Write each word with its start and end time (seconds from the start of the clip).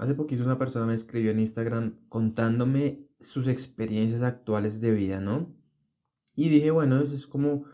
Hace 0.00 0.14
poquito 0.14 0.42
una 0.44 0.56
persona 0.56 0.86
me 0.86 0.94
escribió 0.94 1.30
en 1.30 1.40
Instagram 1.40 2.00
contándome 2.08 3.06
sus 3.18 3.48
experiencias 3.48 4.22
actuales 4.22 4.80
de 4.80 4.92
vida, 4.92 5.20
¿no? 5.20 5.54
Y 6.34 6.48
dije, 6.48 6.70
bueno, 6.70 6.98
eso 7.02 7.14
es 7.14 7.26
como 7.26 7.66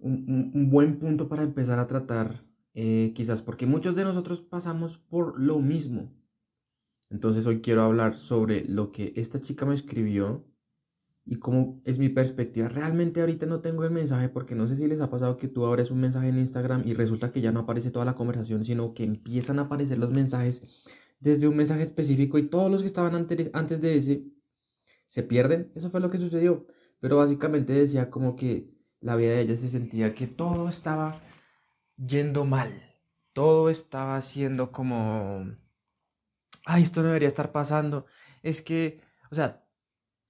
un, 0.00 0.70
buen 0.70 0.98
punto 0.98 1.28
para 1.28 1.44
empezar 1.44 1.78
a 1.78 1.86
tratar, 1.86 2.44
eh, 2.74 3.12
quizás 3.14 3.42
porque 3.42 3.66
muchos 3.66 3.94
de 3.94 4.02
nosotros 4.02 4.40
pasamos 4.40 4.98
por 4.98 5.40
lo 5.40 5.60
mismo. 5.60 6.12
Entonces 7.10 7.46
hoy 7.46 7.60
quiero 7.60 7.82
hablar 7.82 8.14
sobre 8.14 8.64
lo 8.64 8.90
que 8.90 9.12
esta 9.14 9.38
chica 9.38 9.64
me 9.64 9.74
escribió 9.74 10.44
y 11.24 11.36
cómo 11.36 11.80
es 11.84 12.00
mi 12.00 12.08
perspectiva. 12.08 12.70
Realmente 12.70 13.20
ahorita 13.20 13.46
no 13.46 13.60
tengo 13.60 13.84
el 13.84 13.92
mensaje 13.92 14.28
porque 14.28 14.56
no 14.56 14.66
sé 14.66 14.74
si 14.74 14.88
les 14.88 15.00
ha 15.00 15.10
pasado 15.10 15.36
que 15.36 15.46
tú 15.46 15.64
abres 15.64 15.92
un 15.92 16.00
mensaje 16.00 16.26
en 16.26 16.38
Instagram 16.38 16.82
y 16.84 16.94
resulta 16.94 17.30
que 17.30 17.40
ya 17.40 17.52
no 17.52 17.60
aparece 17.60 17.92
toda 17.92 18.04
la 18.04 18.16
conversación, 18.16 18.64
sino 18.64 18.94
que 18.94 19.04
empiezan 19.04 19.60
a 19.60 19.62
aparecer 19.62 19.98
los 19.98 20.10
mensajes 20.10 21.01
desde 21.22 21.46
un 21.46 21.56
mensaje 21.56 21.82
específico 21.82 22.36
y 22.36 22.48
todos 22.48 22.68
los 22.68 22.80
que 22.80 22.88
estaban 22.88 23.14
antes, 23.14 23.50
antes 23.54 23.80
de 23.80 23.96
ese 23.96 24.24
se 25.06 25.22
pierden. 25.22 25.70
Eso 25.76 25.88
fue 25.88 26.00
lo 26.00 26.10
que 26.10 26.18
sucedió. 26.18 26.66
Pero 26.98 27.16
básicamente 27.16 27.72
decía 27.72 28.10
como 28.10 28.34
que 28.34 28.74
la 29.00 29.14
vida 29.14 29.30
de 29.30 29.40
ella 29.42 29.56
se 29.56 29.68
sentía 29.68 30.14
que 30.14 30.26
todo 30.26 30.68
estaba 30.68 31.20
yendo 31.96 32.44
mal. 32.44 32.70
Todo 33.32 33.70
estaba 33.70 34.20
siendo 34.20 34.72
como... 34.72 35.46
Ay, 36.64 36.82
esto 36.82 37.02
no 37.02 37.08
debería 37.08 37.28
estar 37.28 37.52
pasando. 37.52 38.06
Es 38.42 38.60
que, 38.60 39.00
o 39.30 39.34
sea, 39.36 39.64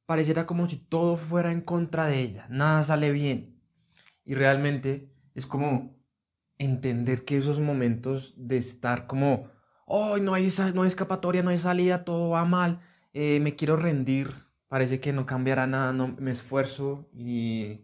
pareciera 0.04 0.46
como 0.46 0.68
si 0.68 0.76
todo 0.76 1.16
fuera 1.16 1.52
en 1.52 1.62
contra 1.62 2.06
de 2.06 2.20
ella, 2.20 2.46
nada 2.50 2.82
sale 2.82 3.12
bien. 3.12 3.62
Y 4.24 4.34
realmente 4.34 5.10
es 5.34 5.46
como 5.46 6.04
entender 6.58 7.24
que 7.24 7.38
esos 7.38 7.60
momentos 7.60 8.34
de 8.36 8.58
estar 8.58 9.06
como, 9.06 9.50
oh, 9.94 10.16
no 10.16 10.32
hay, 10.32 10.48
no 10.72 10.82
hay 10.82 10.88
escapatoria, 10.88 11.42
no 11.42 11.50
hay 11.50 11.58
salida, 11.58 12.02
todo 12.02 12.30
va 12.30 12.46
mal, 12.46 12.80
eh, 13.12 13.40
me 13.40 13.56
quiero 13.56 13.76
rendir, 13.76 14.32
parece 14.68 15.00
que 15.00 15.12
no 15.12 15.26
cambiará 15.26 15.66
nada, 15.66 15.92
no 15.92 16.16
me 16.18 16.30
esfuerzo 16.30 17.10
y 17.14 17.82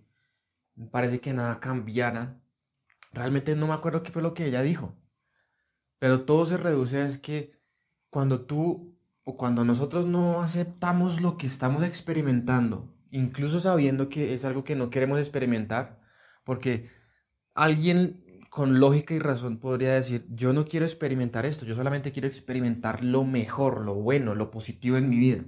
parece 0.90 1.20
que 1.20 1.34
nada 1.34 1.60
cambiará. 1.60 2.40
Realmente 3.12 3.54
no 3.56 3.66
me 3.66 3.74
acuerdo 3.74 4.02
qué 4.02 4.10
fue 4.10 4.22
lo 4.22 4.32
que 4.32 4.46
ella 4.46 4.62
dijo. 4.62 4.96
Pero 5.98 6.24
todo 6.24 6.46
se 6.46 6.56
reduce 6.56 6.98
a 6.98 7.04
es 7.04 7.18
que 7.18 7.52
cuando 8.08 8.46
tú 8.46 8.96
o 9.24 9.36
cuando 9.36 9.66
nosotros 9.66 10.06
no 10.06 10.40
aceptamos 10.40 11.20
lo 11.20 11.36
que 11.36 11.46
estamos 11.46 11.82
experimentando, 11.82 12.88
incluso 13.10 13.60
sabiendo 13.60 14.08
que 14.08 14.32
es 14.32 14.46
algo 14.46 14.64
que 14.64 14.76
no 14.76 14.88
queremos 14.88 15.18
experimentar, 15.18 16.00
porque 16.42 16.88
alguien 17.54 18.24
con 18.48 18.80
lógica 18.80 19.14
y 19.14 19.18
razón 19.18 19.58
podría 19.58 19.94
decir, 19.94 20.26
yo 20.30 20.52
no 20.52 20.64
quiero 20.64 20.86
experimentar 20.86 21.46
esto, 21.46 21.66
yo 21.66 21.74
solamente 21.74 22.12
quiero 22.12 22.28
experimentar 22.28 23.04
lo 23.04 23.24
mejor, 23.24 23.84
lo 23.84 23.94
bueno, 23.94 24.34
lo 24.34 24.50
positivo 24.50 24.96
en 24.96 25.08
mi 25.08 25.18
vida. 25.18 25.44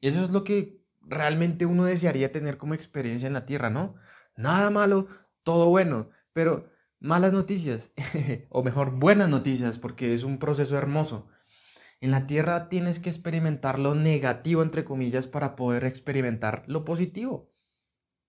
Y 0.00 0.08
eso 0.08 0.22
es 0.22 0.30
lo 0.30 0.44
que 0.44 0.82
realmente 1.00 1.66
uno 1.66 1.84
desearía 1.84 2.32
tener 2.32 2.58
como 2.58 2.74
experiencia 2.74 3.26
en 3.26 3.32
la 3.34 3.46
Tierra, 3.46 3.70
¿no? 3.70 3.94
Nada 4.36 4.70
malo, 4.70 5.08
todo 5.42 5.68
bueno, 5.68 6.10
pero 6.32 6.70
malas 7.00 7.32
noticias, 7.32 7.92
o 8.48 8.62
mejor, 8.62 8.98
buenas 8.98 9.28
noticias, 9.28 9.78
porque 9.78 10.12
es 10.14 10.24
un 10.24 10.38
proceso 10.38 10.76
hermoso. 10.76 11.28
En 12.00 12.10
la 12.10 12.26
tierra 12.26 12.68
tienes 12.68 12.98
que 12.98 13.10
experimentar 13.10 13.78
lo 13.78 13.94
negativo, 13.94 14.62
entre 14.62 14.84
comillas, 14.84 15.28
para 15.28 15.54
poder 15.54 15.84
experimentar 15.84 16.64
lo 16.66 16.84
positivo. 16.84 17.52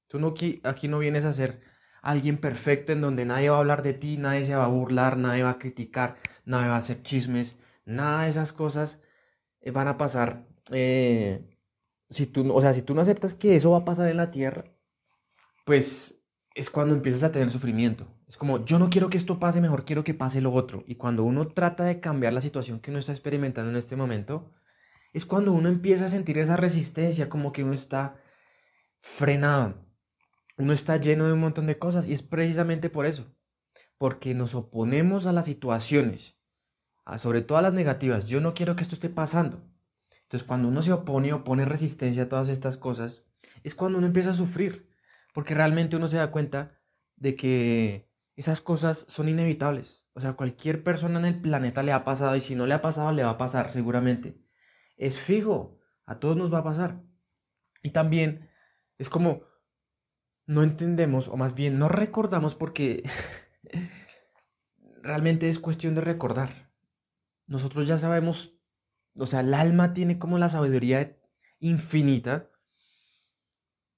Tú 0.07 0.19
no, 0.19 0.35
aquí, 0.63 0.87
no 0.87 0.99
vienes 0.99 1.25
a 1.25 1.33
ser 1.33 1.59
alguien 2.03 2.37
perfecto 2.37 2.91
en 2.91 3.01
donde 3.01 3.25
nadie 3.25 3.49
va 3.49 3.55
a 3.55 3.59
hablar 3.59 3.81
de 3.81 3.93
ti, 3.93 4.17
nadie 4.17 4.43
se 4.43 4.55
va 4.55 4.65
a 4.65 4.67
burlar, 4.67 5.17
nadie 5.17 5.43
va 5.43 5.51
a 5.51 5.57
criticar, 5.57 6.15
nadie 6.45 6.67
va 6.67 6.75
a 6.75 6.79
hacer 6.79 7.01
chismes, 7.01 7.57
nada 7.85 8.23
de 8.23 8.29
esas 8.29 8.53
cosas 8.53 9.01
eh, 9.61 9.71
van 9.71 9.87
a 9.87 9.97
pasar. 9.97 10.45
Eh, 10.71 11.57
si 12.09 12.27
tú, 12.27 12.53
o 12.53 12.61
sea, 12.61 12.73
si 12.73 12.83
tú 12.83 12.93
no 12.93 13.01
aceptas 13.01 13.35
que 13.35 13.55
eso 13.55 13.71
va 13.71 13.79
a 13.79 13.85
pasar 13.85 14.09
en 14.09 14.17
la 14.17 14.31
tierra, 14.31 14.65
pues 15.65 16.25
es 16.53 16.69
cuando 16.69 16.93
empiezas 16.93 17.23
a 17.23 17.31
tener 17.31 17.49
sufrimiento. 17.49 18.05
Es 18.27 18.37
como, 18.37 18.63
yo 18.65 18.79
no 18.79 18.89
quiero 18.89 19.09
que 19.09 19.17
esto 19.17 19.39
pase, 19.39 19.61
mejor 19.61 19.85
quiero 19.85 20.03
que 20.03 20.13
pase 20.13 20.41
lo 20.41 20.51
otro. 20.51 20.83
Y 20.85 20.95
cuando 20.95 21.23
uno 21.23 21.47
trata 21.47 21.85
de 21.85 21.99
cambiar 21.99 22.33
la 22.33 22.41
situación 22.41 22.79
que 22.79 22.91
uno 22.91 22.99
está 22.99 23.13
experimentando 23.13 23.71
en 23.71 23.77
este 23.77 23.95
momento, 23.95 24.51
es 25.13 25.25
cuando 25.25 25.53
uno 25.53 25.69
empieza 25.69 26.05
a 26.05 26.09
sentir 26.09 26.37
esa 26.37 26.57
resistencia, 26.57 27.29
como 27.29 27.53
que 27.53 27.63
uno 27.63 27.73
está 27.73 28.17
frenado. 28.99 29.92
Uno 30.57 30.73
está 30.73 30.97
lleno 30.97 31.25
de 31.25 31.33
un 31.33 31.39
montón 31.39 31.67
de 31.67 31.77
cosas 31.77 32.07
y 32.07 32.13
es 32.13 32.21
precisamente 32.21 32.89
por 32.89 33.05
eso. 33.05 33.35
Porque 33.97 34.33
nos 34.33 34.55
oponemos 34.55 35.25
a 35.25 35.33
las 35.33 35.45
situaciones, 35.45 36.41
sobre 37.17 37.41
todo 37.41 37.57
a 37.57 37.61
las 37.61 37.73
negativas. 37.73 38.27
Yo 38.27 38.41
no 38.41 38.53
quiero 38.53 38.75
que 38.75 38.83
esto 38.83 38.95
esté 38.95 39.09
pasando. 39.09 39.63
Entonces 40.23 40.47
cuando 40.47 40.67
uno 40.67 40.81
se 40.81 40.91
opone 40.91 41.33
o 41.33 41.43
pone 41.43 41.65
resistencia 41.65 42.23
a 42.23 42.29
todas 42.29 42.49
estas 42.49 42.77
cosas, 42.77 43.25
es 43.63 43.75
cuando 43.75 43.97
uno 43.97 44.07
empieza 44.07 44.31
a 44.31 44.35
sufrir 44.35 44.89
porque 45.33 45.55
realmente 45.55 45.95
uno 45.95 46.07
se 46.07 46.17
da 46.17 46.31
cuenta 46.31 46.79
de 47.15 47.35
que 47.35 48.09
esas 48.35 48.61
cosas 48.61 48.99
son 49.09 49.29
inevitables. 49.29 50.07
O 50.13 50.21
sea, 50.21 50.33
cualquier 50.33 50.83
persona 50.83 51.19
en 51.19 51.25
el 51.25 51.41
planeta 51.41 51.83
le 51.83 51.91
ha 51.91 52.03
pasado 52.03 52.35
y 52.35 52.41
si 52.41 52.55
no 52.55 52.67
le 52.67 52.75
ha 52.75 52.81
pasado, 52.81 53.11
le 53.11 53.23
va 53.23 53.31
a 53.31 53.37
pasar 53.37 53.71
seguramente. 53.71 54.39
Es 54.95 55.19
fijo, 55.19 55.79
a 56.05 56.19
todos 56.19 56.37
nos 56.37 56.53
va 56.53 56.59
a 56.59 56.63
pasar. 56.63 57.03
Y 57.81 57.89
también 57.89 58.49
es 58.97 59.09
como 59.09 59.41
no 60.45 60.63
entendemos, 60.63 61.27
o 61.27 61.37
más 61.37 61.55
bien 61.55 61.79
no 61.79 61.87
recordamos 61.87 62.55
porque 62.55 63.03
realmente 65.01 65.49
es 65.49 65.59
cuestión 65.59 65.95
de 65.95 66.01
recordar. 66.01 66.71
Nosotros 67.47 67.87
ya 67.87 67.97
sabemos, 67.97 68.59
o 69.15 69.25
sea, 69.25 69.41
el 69.41 69.53
alma 69.53 69.93
tiene 69.93 70.17
como 70.17 70.37
la 70.37 70.49
sabiduría 70.49 71.17
infinita 71.59 72.49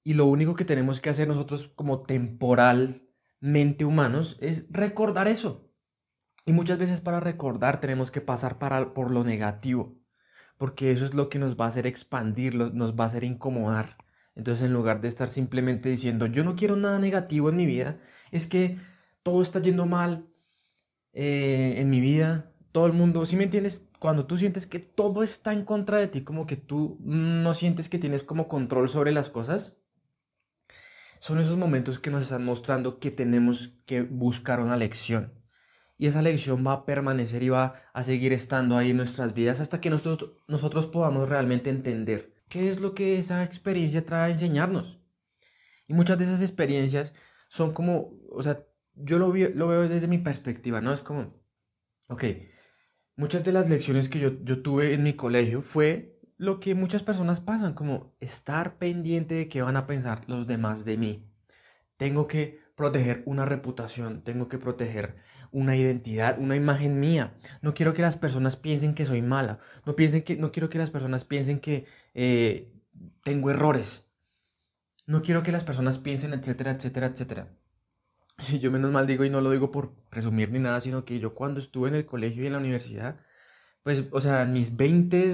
y 0.02 0.14
lo 0.14 0.26
único 0.26 0.54
que 0.54 0.64
tenemos 0.64 1.00
que 1.00 1.10
hacer 1.10 1.26
nosotros 1.26 1.68
como 1.68 2.02
temporalmente 2.02 3.84
humanos 3.84 4.38
es 4.40 4.68
recordar 4.70 5.26
eso. 5.26 5.72
Y 6.44 6.52
muchas 6.52 6.78
veces 6.78 7.00
para 7.00 7.18
recordar 7.18 7.80
tenemos 7.80 8.12
que 8.12 8.20
pasar 8.20 8.58
para, 8.58 8.94
por 8.94 9.10
lo 9.10 9.24
negativo, 9.24 9.98
porque 10.58 10.92
eso 10.92 11.04
es 11.04 11.14
lo 11.14 11.28
que 11.28 11.40
nos 11.40 11.58
va 11.58 11.64
a 11.64 11.68
hacer 11.68 11.88
expandir, 11.88 12.54
nos 12.54 12.94
va 12.94 13.02
a 13.02 13.06
hacer 13.08 13.24
incomodar. 13.24 13.96
Entonces 14.36 14.66
en 14.66 14.72
lugar 14.72 15.00
de 15.00 15.08
estar 15.08 15.30
simplemente 15.30 15.88
diciendo 15.88 16.26
yo 16.26 16.44
no 16.44 16.54
quiero 16.54 16.76
nada 16.76 16.98
negativo 16.98 17.48
en 17.48 17.56
mi 17.56 17.66
vida, 17.66 17.98
es 18.30 18.46
que 18.46 18.76
todo 19.22 19.42
está 19.42 19.60
yendo 19.60 19.86
mal 19.86 20.28
eh, 21.12 21.74
en 21.78 21.90
mi 21.90 22.00
vida, 22.00 22.52
todo 22.70 22.86
el 22.86 22.92
mundo, 22.92 23.24
si 23.24 23.36
me 23.36 23.44
entiendes? 23.44 23.88
Cuando 23.98 24.26
tú 24.26 24.36
sientes 24.36 24.66
que 24.66 24.78
todo 24.78 25.22
está 25.22 25.54
en 25.54 25.64
contra 25.64 25.96
de 25.96 26.08
ti, 26.08 26.20
como 26.20 26.46
que 26.46 26.56
tú 26.56 26.98
no 27.00 27.54
sientes 27.54 27.88
que 27.88 27.98
tienes 27.98 28.22
como 28.22 28.48
control 28.48 28.90
sobre 28.90 29.12
las 29.12 29.30
cosas, 29.30 29.78
son 31.18 31.40
esos 31.40 31.56
momentos 31.56 31.98
que 31.98 32.10
nos 32.10 32.22
están 32.22 32.44
mostrando 32.44 32.98
que 32.98 33.10
tenemos 33.10 33.78
que 33.86 34.02
buscar 34.02 34.60
una 34.60 34.76
lección. 34.76 35.32
Y 35.96 36.06
esa 36.06 36.20
lección 36.20 36.64
va 36.66 36.72
a 36.72 36.84
permanecer 36.84 37.42
y 37.42 37.48
va 37.48 37.72
a 37.94 38.04
seguir 38.04 38.34
estando 38.34 38.76
ahí 38.76 38.90
en 38.90 38.98
nuestras 38.98 39.32
vidas 39.32 39.60
hasta 39.60 39.80
que 39.80 39.88
nosotros, 39.88 40.32
nosotros 40.46 40.86
podamos 40.86 41.30
realmente 41.30 41.70
entender 41.70 42.35
qué 42.48 42.68
es 42.68 42.80
lo 42.80 42.94
que 42.94 43.18
esa 43.18 43.44
experiencia 43.44 44.04
trae 44.04 44.28
a 44.28 44.32
enseñarnos. 44.32 45.00
Y 45.88 45.94
muchas 45.94 46.18
de 46.18 46.24
esas 46.24 46.42
experiencias 46.42 47.14
son 47.48 47.72
como, 47.72 48.18
o 48.30 48.42
sea, 48.42 48.64
yo 48.94 49.18
lo, 49.18 49.28
lo 49.28 49.68
veo 49.68 49.88
desde 49.88 50.08
mi 50.08 50.18
perspectiva, 50.18 50.80
¿no? 50.80 50.92
Es 50.92 51.02
como, 51.02 51.34
ok, 52.08 52.24
muchas 53.16 53.44
de 53.44 53.52
las 53.52 53.68
lecciones 53.68 54.08
que 54.08 54.18
yo, 54.18 54.42
yo 54.42 54.62
tuve 54.62 54.94
en 54.94 55.02
mi 55.02 55.14
colegio 55.14 55.62
fue 55.62 56.18
lo 56.38 56.60
que 56.60 56.74
muchas 56.74 57.02
personas 57.02 57.40
pasan, 57.40 57.74
como 57.74 58.14
estar 58.20 58.78
pendiente 58.78 59.34
de 59.34 59.48
qué 59.48 59.62
van 59.62 59.76
a 59.76 59.86
pensar 59.86 60.24
los 60.26 60.46
demás 60.46 60.84
de 60.84 60.98
mí. 60.98 61.30
Tengo 61.96 62.26
que 62.26 62.60
proteger 62.76 63.22
una 63.24 63.46
reputación, 63.46 64.22
tengo 64.22 64.48
que 64.48 64.58
proteger 64.58 65.16
una 65.50 65.76
identidad, 65.76 66.38
una 66.38 66.56
imagen 66.56 67.00
mía. 67.00 67.34
No 67.62 67.72
quiero 67.72 67.94
que 67.94 68.02
las 68.02 68.18
personas 68.18 68.56
piensen 68.56 68.94
que 68.94 69.06
soy 69.06 69.22
mala, 69.22 69.58
no, 69.86 69.96
piensen 69.96 70.22
que, 70.22 70.36
no 70.36 70.52
quiero 70.52 70.68
que 70.68 70.78
las 70.78 70.90
personas 70.90 71.24
piensen 71.24 71.58
que 71.58 71.86
eh, 72.18 72.72
tengo 73.22 73.50
errores. 73.50 74.14
No 75.06 75.22
quiero 75.22 75.42
que 75.42 75.52
las 75.52 75.64
personas 75.64 75.98
piensen, 75.98 76.32
etcétera, 76.32 76.70
etcétera, 76.72 77.08
etcétera. 77.08 77.48
Y 78.48 78.58
yo 78.60 78.70
menos 78.70 78.90
mal 78.90 79.06
digo, 79.06 79.24
y 79.24 79.30
no 79.30 79.40
lo 79.42 79.50
digo 79.50 79.70
por 79.70 79.94
presumir 80.08 80.50
ni 80.50 80.58
nada, 80.58 80.80
sino 80.80 81.04
que 81.04 81.20
yo 81.20 81.34
cuando 81.34 81.60
estuve 81.60 81.90
en 81.90 81.94
el 81.94 82.06
colegio 82.06 82.42
y 82.42 82.46
en 82.46 82.52
la 82.54 82.58
universidad, 82.58 83.20
pues, 83.82 84.04
o 84.10 84.20
sea, 84.20 84.46
mis 84.46 84.76
20, 84.76 85.30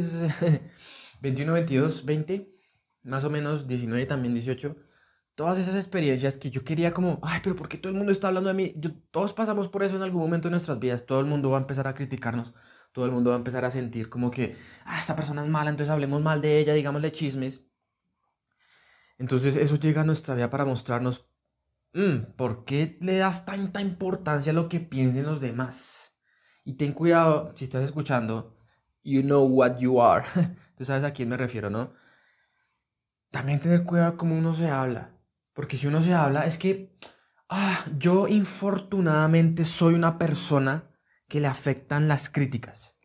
21, 1.23 1.53
22, 1.53 2.05
20, 2.05 2.55
más 3.05 3.25
o 3.25 3.31
menos 3.31 3.69
19 3.69 4.05
también 4.07 4.35
18, 4.35 4.77
todas 5.37 5.59
esas 5.59 5.77
experiencias 5.77 6.37
que 6.37 6.51
yo 6.51 6.65
quería 6.65 6.93
como, 6.93 7.21
ay, 7.23 7.41
pero 7.45 7.57
¿por 7.57 7.69
qué 7.69 7.79
todo 7.79 7.93
el 7.93 7.99
mundo 7.99 8.13
está 8.13 8.29
hablando 8.29 8.49
de 8.49 8.55
mí? 8.55 8.75
Yo, 8.77 8.91
todos 9.13 9.33
pasamos 9.33 9.69
por 9.69 9.85
eso 9.85 9.97
en 9.97 10.03
algún 10.03 10.21
momento 10.21 10.49
de 10.49 10.53
nuestras 10.53 10.81
vidas, 10.81 11.07
todo 11.07 11.21
el 11.21 11.27
mundo 11.27 11.51
va 11.51 11.59
a 11.59 11.61
empezar 11.61 11.87
a 11.89 11.95
criticarnos, 11.95 12.53
todo 12.93 13.07
el 13.07 13.13
mundo 13.13 13.31
va 13.31 13.37
a 13.37 13.39
empezar 13.39 13.65
a 13.65 13.71
sentir 13.71 14.09
como 14.09 14.31
que, 14.31 14.57
ah, 14.85 15.01
esta 15.01 15.17
persona 15.17 15.43
es 15.43 15.51
mala, 15.51 15.71
entonces 15.71 15.91
hablemos 15.91 16.23
mal 16.23 16.41
de 16.41 16.59
ella, 16.59 16.75
digámosle 16.75 17.11
chismes. 17.13 17.71
Entonces 19.19 19.57
eso 19.57 19.77
llega 19.77 20.03
a 20.03 20.05
nuestra 20.05 20.35
vida 20.35 20.51
para 20.51 20.65
mostrarnos, 20.65 21.29
mm, 21.95 22.35
¿por 22.37 22.65
qué 22.65 22.99
le 23.01 23.17
das 23.17 23.47
tanta 23.47 23.81
importancia 23.81 24.53
a 24.53 24.55
lo 24.55 24.69
que 24.69 24.81
piensen 24.81 25.27
los 25.27 25.41
demás? 25.41 26.21
Y 26.65 26.75
ten 26.75 26.93
cuidado, 26.93 27.53
si 27.57 27.65
estás 27.65 27.85
escuchando, 27.85 28.57
you 29.03 29.23
know 29.23 29.45
what 29.45 29.79
you 29.79 30.01
are. 30.03 30.25
Tú 30.77 30.85
sabes 30.85 31.05
a 31.05 31.13
quién 31.13 31.29
me 31.29 31.37
refiero, 31.37 31.71
¿no? 31.71 31.93
También 33.31 33.61
tener 33.61 33.85
cuidado 33.85 34.17
como 34.17 34.37
uno 34.37 34.53
se 34.55 34.69
habla. 34.69 35.17
Porque 35.55 35.77
si 35.77 35.87
uno 35.87 36.01
se 36.03 36.15
habla, 36.15 36.47
es 36.47 36.59
que 36.59 36.97
ah, 37.49 37.85
yo 37.99 38.29
infortunadamente 38.29 39.65
soy 39.65 39.95
una 39.95 40.19
persona 40.19 40.92
que 41.33 41.41
le 41.41 41.47
afectan 41.47 42.09
las 42.09 42.29
críticas. 42.29 42.99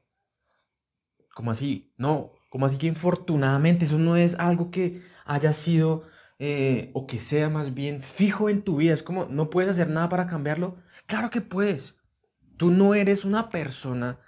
¿Cómo 1.34 1.52
así? 1.52 1.94
No, 1.96 2.34
como 2.50 2.66
así 2.66 2.78
que 2.78 2.88
infortunadamente 2.88 3.86
eso 3.86 3.98
no 4.00 4.18
es 4.18 4.38
algo 4.38 4.70
que 4.70 5.02
haya 5.24 5.54
sido 5.54 6.04
eh, 6.38 6.92
o 6.94 7.08
que 7.08 7.20
sea 7.20 7.48
más 7.48 7.74
bien 7.74 8.02
fijo 8.02 8.50
en 8.50 8.64
tu 8.64 8.76
vida. 8.76 8.94
Es 8.94 9.02
como, 9.02 9.28
no 9.28 9.50
puedes 9.50 9.72
hacer 9.72 9.90
nada 9.90 10.10
para 10.10 10.28
cambiarlo. 10.28 10.76
Claro 11.06 11.30
que 11.30 11.40
puedes. 11.40 12.02
Tú 12.58 12.70
no 12.70 12.96
eres 12.96 13.24
una 13.24 13.48
persona 13.48 14.20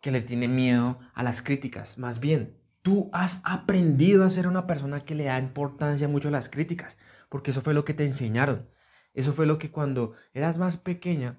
que 0.00 0.12
le 0.12 0.22
tiene 0.22 0.48
miedo 0.48 0.98
a 1.12 1.22
las 1.22 1.42
críticas. 1.42 1.98
Más 1.98 2.20
bien, 2.20 2.58
tú 2.80 3.10
has 3.12 3.42
aprendido 3.44 4.24
a 4.24 4.30
ser 4.30 4.48
una 4.48 4.66
persona 4.66 5.00
que 5.00 5.14
le 5.14 5.24
da 5.24 5.38
importancia 5.38 6.08
mucho 6.08 6.28
a 6.28 6.30
las 6.30 6.48
críticas. 6.48 6.96
Porque 7.28 7.50
eso 7.50 7.60
fue 7.60 7.74
lo 7.74 7.84
que 7.84 7.92
te 7.92 8.06
enseñaron. 8.06 8.66
Eso 9.12 9.34
fue 9.34 9.44
lo 9.44 9.58
que 9.58 9.70
cuando 9.70 10.14
eras 10.32 10.56
más 10.56 10.78
pequeña 10.78 11.38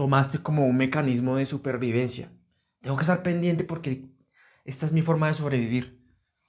tomaste 0.00 0.38
como 0.38 0.66
un 0.66 0.78
mecanismo 0.78 1.36
de 1.36 1.44
supervivencia. 1.44 2.32
Tengo 2.80 2.96
que 2.96 3.02
estar 3.02 3.22
pendiente 3.22 3.64
porque 3.64 4.08
esta 4.64 4.86
es 4.86 4.94
mi 4.94 5.02
forma 5.02 5.26
de 5.26 5.34
sobrevivir. 5.34 6.02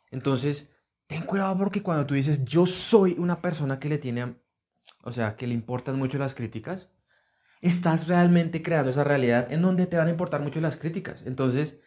Entonces, 0.10 0.72
ten 1.06 1.24
cuidado 1.24 1.58
porque 1.58 1.84
cuando 1.84 2.06
tú 2.06 2.14
dices 2.14 2.46
yo 2.46 2.66
soy 2.66 3.14
una 3.20 3.42
persona 3.42 3.78
que 3.78 3.90
le 3.90 3.98
tiene, 3.98 4.38
o 5.04 5.12
sea, 5.12 5.36
que 5.36 5.48
le 5.48 5.54
importan 5.54 5.98
mucho 5.98 6.18
las 6.18 6.34
críticas, 6.34 6.94
estás 7.60 8.08
realmente 8.08 8.62
creando 8.62 8.90
esa 8.90 9.04
realidad 9.04 9.52
en 9.52 9.64
donde 9.64 9.86
te 9.86 9.98
van 9.98 10.08
a 10.08 10.12
importar 10.12 10.40
mucho 10.40 10.62
las 10.62 10.78
críticas. 10.78 11.26
Entonces, 11.26 11.82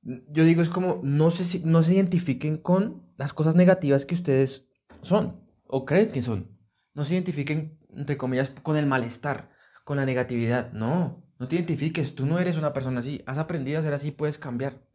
yo 0.00 0.42
digo, 0.44 0.62
es 0.62 0.70
como 0.70 1.02
no 1.04 1.30
se, 1.30 1.66
no 1.66 1.82
se 1.82 1.96
identifiquen 1.96 2.56
con 2.56 3.12
las 3.18 3.34
cosas 3.34 3.56
negativas 3.56 4.06
que 4.06 4.14
ustedes 4.14 4.70
son 5.02 5.38
o 5.66 5.84
creen 5.84 6.10
que 6.12 6.22
son. 6.22 6.58
No 6.94 7.04
se 7.04 7.12
identifiquen, 7.12 7.78
entre 7.94 8.16
comillas, 8.16 8.48
con 8.62 8.78
el 8.78 8.86
malestar, 8.86 9.50
con 9.88 9.96
la 9.96 10.04
negatividad. 10.04 10.70
No, 10.72 11.24
no 11.38 11.48
te 11.48 11.56
identifiques, 11.56 12.14
tú 12.14 12.26
no 12.26 12.38
eres 12.38 12.58
una 12.58 12.74
persona 12.74 13.00
así. 13.00 13.22
Has 13.24 13.38
aprendido 13.38 13.80
a 13.80 13.82
ser 13.82 13.94
así, 13.94 14.10
puedes 14.10 14.36
cambiar. 14.36 14.86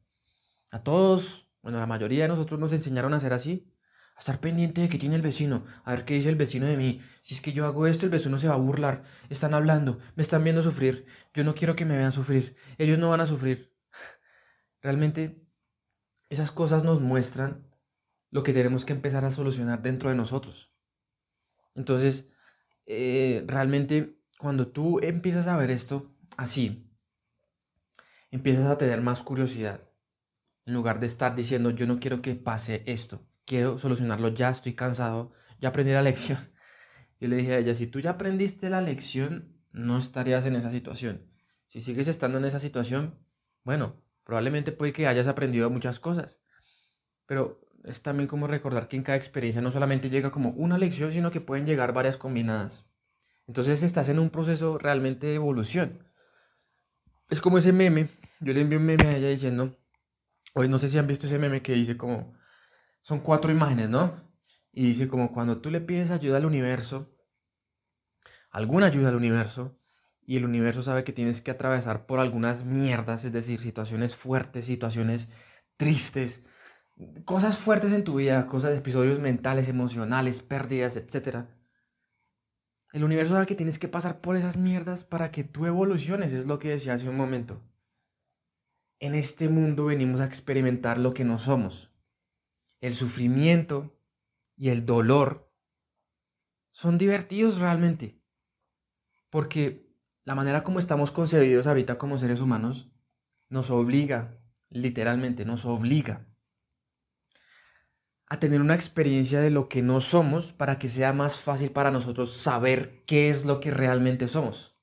A 0.69 0.83
todos, 0.83 1.49
bueno, 1.63 1.79
a 1.79 1.81
la 1.81 1.87
mayoría 1.87 2.25
de 2.25 2.27
nosotros 2.27 2.59
nos 2.59 2.73
enseñaron 2.73 3.11
a 3.15 3.19
ser 3.19 3.33
así. 3.33 3.73
A 4.15 4.19
estar 4.19 4.39
pendiente 4.39 4.81
de 4.81 4.89
qué 4.89 4.99
tiene 4.99 5.15
el 5.15 5.23
vecino, 5.23 5.65
a 5.83 5.95
ver 5.95 6.05
qué 6.05 6.13
dice 6.13 6.29
el 6.29 6.35
vecino 6.35 6.67
de 6.67 6.77
mí. 6.77 7.01
Si 7.21 7.33
es 7.33 7.41
que 7.41 7.53
yo 7.53 7.65
hago 7.65 7.87
esto, 7.87 8.05
el 8.05 8.11
vecino 8.11 8.37
se 8.37 8.47
va 8.47 8.53
a 8.53 8.57
burlar. 8.57 9.01
Están 9.31 9.55
hablando, 9.55 9.97
me 10.15 10.21
están 10.21 10.43
viendo 10.43 10.61
sufrir. 10.61 11.07
Yo 11.33 11.43
no 11.43 11.55
quiero 11.55 11.75
que 11.75 11.85
me 11.85 11.97
vean 11.97 12.11
sufrir. 12.11 12.55
Ellos 12.77 12.99
no 12.99 13.09
van 13.09 13.21
a 13.21 13.25
sufrir. 13.25 13.75
Realmente, 14.83 15.43
esas 16.29 16.51
cosas 16.51 16.83
nos 16.83 17.01
muestran 17.01 17.67
lo 18.29 18.43
que 18.43 18.53
tenemos 18.53 18.85
que 18.85 18.93
empezar 18.93 19.25
a 19.25 19.31
solucionar 19.31 19.81
dentro 19.81 20.11
de 20.11 20.15
nosotros. 20.15 20.71
Entonces, 21.73 22.29
eh, 22.85 23.43
realmente, 23.47 24.19
cuando 24.43 24.67
tú 24.67 24.99
empiezas 25.01 25.47
a 25.47 25.55
ver 25.55 25.71
esto 25.71 26.13
así, 26.35 26.91
empiezas 28.29 28.65
a 28.65 28.77
tener 28.77 28.99
más 28.99 29.23
curiosidad 29.23 29.89
en 30.65 30.73
lugar 30.73 30.99
de 30.99 31.05
estar 31.05 31.33
diciendo, 31.33 31.69
yo 31.69 31.87
no 31.87 31.97
quiero 32.01 32.21
que 32.21 32.35
pase 32.35 32.83
esto, 32.85 33.25
quiero 33.45 33.77
solucionarlo 33.77 34.27
ya, 34.27 34.49
estoy 34.49 34.73
cansado, 34.73 35.31
ya 35.61 35.69
aprendí 35.69 35.93
la 35.93 36.01
lección. 36.01 36.37
Yo 37.21 37.29
le 37.29 37.37
dije 37.37 37.53
a 37.53 37.59
ella, 37.59 37.73
si 37.73 37.87
tú 37.87 38.01
ya 38.01 38.09
aprendiste 38.09 38.69
la 38.69 38.81
lección, 38.81 39.63
no 39.71 39.97
estarías 39.97 40.45
en 40.45 40.57
esa 40.57 40.69
situación. 40.71 41.25
Si 41.65 41.79
sigues 41.79 42.09
estando 42.09 42.37
en 42.37 42.43
esa 42.43 42.59
situación, 42.59 43.17
bueno, 43.63 44.03
probablemente 44.25 44.73
puede 44.73 44.91
que 44.91 45.07
hayas 45.07 45.29
aprendido 45.29 45.69
muchas 45.69 46.01
cosas. 46.01 46.41
Pero 47.25 47.61
es 47.85 48.01
también 48.01 48.27
como 48.27 48.47
recordar 48.47 48.89
que 48.89 48.97
en 48.97 49.03
cada 49.03 49.17
experiencia 49.17 49.61
no 49.61 49.71
solamente 49.71 50.09
llega 50.09 50.31
como 50.31 50.49
una 50.49 50.77
lección, 50.77 51.13
sino 51.13 51.31
que 51.31 51.39
pueden 51.39 51.65
llegar 51.65 51.93
varias 51.93 52.17
combinadas. 52.17 52.92
Entonces 53.47 53.83
estás 53.83 54.09
en 54.09 54.19
un 54.19 54.29
proceso 54.29 54.77
realmente 54.77 55.27
de 55.27 55.35
evolución. 55.35 56.07
Es 57.29 57.41
como 57.41 57.57
ese 57.57 57.73
meme, 57.73 58.09
yo 58.39 58.53
le 58.53 58.61
envié 58.61 58.77
un 58.77 58.85
meme 58.85 59.07
a 59.07 59.17
ella 59.17 59.29
diciendo, 59.29 59.77
Hoy 60.55 60.69
no 60.69 60.77
sé 60.77 60.87
si 60.87 60.99
han 60.99 61.07
visto 61.07 61.25
ese 61.25 61.39
meme 61.39 61.63
que 61.63 61.73
dice 61.73 61.97
como, 61.97 62.35
son 63.01 63.21
cuatro 63.21 63.51
imágenes, 63.51 63.89
¿no? 63.89 64.31
Y 64.71 64.85
dice 64.85 65.07
como 65.07 65.31
cuando 65.31 65.61
tú 65.61 65.71
le 65.71 65.81
pides 65.81 66.11
ayuda 66.11 66.37
al 66.37 66.45
universo, 66.45 67.09
alguna 68.51 68.85
ayuda 68.85 69.09
al 69.09 69.15
universo, 69.15 69.79
y 70.25 70.37
el 70.37 70.45
universo 70.45 70.83
sabe 70.83 71.03
que 71.03 71.11
tienes 71.11 71.41
que 71.41 71.51
atravesar 71.51 72.05
por 72.05 72.19
algunas 72.19 72.65
mierdas, 72.65 73.25
es 73.25 73.33
decir, 73.33 73.59
situaciones 73.59 74.15
fuertes, 74.15 74.65
situaciones 74.65 75.31
tristes, 75.75 76.45
cosas 77.25 77.57
fuertes 77.57 77.91
en 77.91 78.03
tu 78.03 78.15
vida, 78.15 78.45
cosas, 78.45 78.77
episodios 78.77 79.19
mentales, 79.19 79.67
emocionales, 79.67 80.43
pérdidas, 80.43 80.95
etc. 80.95 81.47
El 82.93 83.03
universo 83.03 83.33
sabe 83.33 83.45
que 83.45 83.55
tienes 83.55 83.77
que 83.77 83.89
pasar 83.89 84.21
por 84.21 84.37
esas 84.37 84.55
mierdas 84.55 85.03
para 85.03 85.31
que 85.31 85.43
tú 85.43 85.65
evoluciones, 85.65 86.31
es 86.31 86.47
lo 86.47 86.59
que 86.59 86.69
decía 86.69 86.93
hace 86.93 87.09
un 87.09 87.17
momento 87.17 87.61
en 89.03 89.15
este 89.15 89.49
mundo 89.49 89.87
venimos 89.87 90.21
a 90.21 90.25
experimentar 90.25 90.97
lo 90.97 91.13
que 91.13 91.25
no 91.25 91.37
somos. 91.37 91.91
El 92.79 92.93
sufrimiento 92.93 93.99
y 94.55 94.69
el 94.69 94.85
dolor 94.85 95.51
son 96.71 96.97
divertidos 96.97 97.59
realmente. 97.59 98.17
Porque 99.29 99.93
la 100.23 100.35
manera 100.35 100.63
como 100.63 100.79
estamos 100.79 101.11
concebidos 101.11 101.67
ahorita 101.67 101.97
como 101.97 102.17
seres 102.17 102.39
humanos 102.39 102.93
nos 103.49 103.71
obliga, 103.71 104.39
literalmente 104.69 105.43
nos 105.43 105.65
obliga 105.65 106.25
a 108.29 108.39
tener 108.39 108.61
una 108.61 108.75
experiencia 108.75 109.39
de 109.39 109.49
lo 109.49 109.69
que 109.69 109.81
no 109.81 110.01
somos 110.01 110.53
para 110.53 110.79
que 110.79 110.89
sea 110.89 111.13
más 111.13 111.39
fácil 111.39 111.71
para 111.71 111.91
nosotros 111.91 112.31
saber 112.31 113.03
qué 113.05 113.29
es 113.29 113.45
lo 113.45 113.59
que 113.59 113.71
realmente 113.71 114.27
somos. 114.27 114.73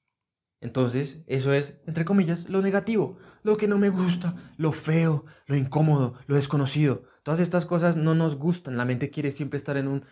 Entonces, 0.60 1.24
eso 1.26 1.52
es, 1.54 1.80
entre 1.86 2.04
comillas, 2.04 2.48
lo 2.50 2.60
negativo, 2.60 3.18
lo 3.42 3.56
que 3.56 3.66
no 3.66 3.78
me 3.78 3.88
gusta, 3.88 4.34
lo 4.58 4.72
feo, 4.72 5.24
lo 5.46 5.56
incómodo, 5.56 6.14
lo 6.26 6.34
desconocido. 6.34 7.04
Todas 7.22 7.40
estas 7.40 7.64
cosas 7.64 7.96
no 7.96 8.14
nos 8.14 8.36
gustan. 8.36 8.76
La 8.76 8.84
mente 8.84 9.10
quiere 9.10 9.30
siempre 9.30 9.56
estar 9.56 9.76
en 9.76 9.88
un 9.88 10.04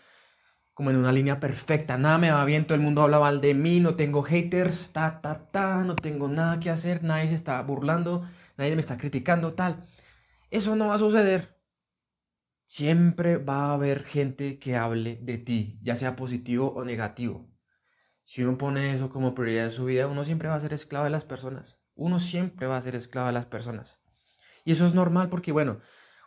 como 0.79 0.91
en 0.91 0.97
una 0.97 1.11
línea 1.11 1.41
perfecta. 1.41 1.99
Nada 1.99 2.19
me 2.19 2.31
va 2.31 2.45
bien, 2.45 2.65
todo 2.65 2.77
el 2.77 2.81
mundo 2.81 3.03
habla 3.03 3.19
mal 3.19 3.41
de 3.41 3.53
mí, 3.53 3.81
no 3.81 3.97
tengo 3.97 4.23
haters, 4.23 4.93
ta 4.93 5.21
ta 5.21 5.49
ta, 5.49 5.83
no 5.83 5.97
tengo 5.97 6.29
nada 6.29 6.61
que 6.61 6.71
hacer, 6.71 7.03
nadie 7.03 7.29
se 7.29 7.35
está 7.35 7.61
burlando, 7.63 8.25
nadie 8.57 8.77
me 8.77 8.81
está 8.81 8.97
criticando, 8.97 9.55
tal. 9.55 9.83
Eso 10.51 10.77
no 10.77 10.87
va 10.87 10.95
a 10.95 10.99
suceder. 10.99 11.58
Siempre 12.71 13.39
va 13.39 13.71
a 13.71 13.73
haber 13.73 14.05
gente 14.05 14.59
que 14.59 14.77
hable 14.77 15.17
de 15.23 15.39
ti, 15.39 15.81
ya 15.83 15.97
sea 15.97 16.17
positivo 16.17 16.75
o 16.75 16.85
negativo. 16.85 17.51
Si 18.25 18.43
uno 18.45 18.59
pone 18.59 18.93
eso 18.93 19.09
como 19.09 19.35
prioridad 19.35 19.65
en 19.65 19.71
su 19.71 19.87
vida, 19.87 20.07
uno 20.07 20.23
siempre 20.23 20.51
va 20.51 20.57
a 20.57 20.61
ser 20.61 20.75
esclavo 20.75 21.07
de 21.07 21.11
las 21.11 21.25
personas. 21.25 21.81
Uno 21.95 22.19
siempre 22.19 22.67
va 22.67 22.77
a 22.77 22.83
ser 22.83 22.95
esclavo 22.95 23.29
de 23.29 23.33
las 23.33 23.47
personas. 23.47 24.01
Y 24.67 24.73
eso 24.73 24.85
es 24.85 24.93
normal 24.93 25.31
porque, 25.31 25.51
bueno, 25.51 25.81